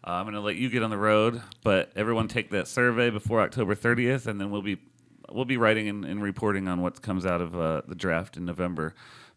Uh, 0.05 0.11
I'm 0.11 0.25
going 0.25 0.35
to 0.35 0.41
let 0.41 0.55
you 0.55 0.69
get 0.69 0.83
on 0.83 0.89
the 0.89 0.97
road, 0.97 1.41
but 1.63 1.91
everyone 1.95 2.27
take 2.27 2.49
that 2.51 2.67
survey 2.67 3.09
before 3.09 3.41
October 3.41 3.75
30th, 3.75 4.27
and 4.27 4.39
then 4.39 4.51
we'll 4.51 4.61
be 4.61 4.77
we'll 5.31 5.45
be 5.45 5.57
writing 5.57 5.87
and, 5.87 6.05
and 6.05 6.21
reporting 6.21 6.67
on 6.67 6.81
what 6.81 7.01
comes 7.01 7.25
out 7.25 7.41
of 7.41 7.57
uh, 7.57 7.81
the 7.87 7.95
draft 7.95 8.37
in 8.37 8.45
November. 8.45 8.93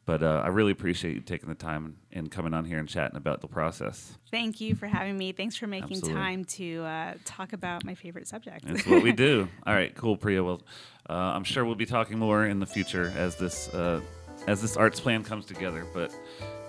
But 0.06 0.22
uh, 0.22 0.42
I 0.44 0.48
really 0.48 0.70
appreciate 0.70 1.14
you 1.16 1.20
taking 1.20 1.48
the 1.48 1.56
time 1.56 1.96
and 2.12 2.30
coming 2.30 2.54
on 2.54 2.64
here 2.64 2.78
and 2.78 2.88
chatting 2.88 3.16
about 3.16 3.40
the 3.40 3.48
process. 3.48 4.16
Thank 4.30 4.60
you 4.60 4.76
for 4.76 4.86
having 4.86 5.18
me. 5.18 5.32
Thanks 5.32 5.56
for 5.56 5.66
making 5.66 5.96
Absolutely. 5.96 6.14
time 6.14 6.44
to 6.44 6.84
uh, 6.84 7.14
talk 7.24 7.52
about 7.52 7.84
my 7.84 7.96
favorite 7.96 8.28
subject. 8.28 8.64
That's 8.64 8.86
what 8.86 9.02
we 9.02 9.10
do. 9.10 9.48
All 9.66 9.74
right, 9.74 9.92
cool, 9.96 10.16
Priya. 10.16 10.44
Well, 10.44 10.62
uh, 11.10 11.12
I'm 11.12 11.42
sure 11.42 11.64
we'll 11.64 11.74
be 11.74 11.86
talking 11.86 12.20
more 12.20 12.46
in 12.46 12.60
the 12.60 12.66
future 12.66 13.12
as 13.16 13.34
this 13.34 13.68
uh, 13.74 14.00
as 14.46 14.62
this 14.62 14.76
arts 14.76 15.00
plan 15.00 15.24
comes 15.24 15.44
together. 15.44 15.84
But 15.92 16.14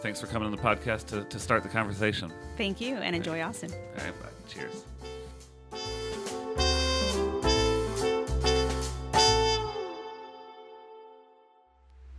thanks 0.01 0.19
for 0.19 0.25
coming 0.25 0.47
on 0.47 0.51
the 0.51 0.61
podcast 0.61 1.05
to, 1.07 1.23
to 1.25 1.37
start 1.37 1.61
the 1.61 1.69
conversation. 1.69 2.33
Thank 2.57 2.81
you, 2.81 2.95
and 2.95 3.15
enjoy 3.15 3.41
Austin. 3.43 3.71
All 3.71 4.03
right, 4.03 4.19
bye. 4.19 4.29
Cheers. 4.47 4.86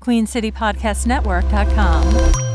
QueenCityPodcastNetwork.com. 0.00 2.47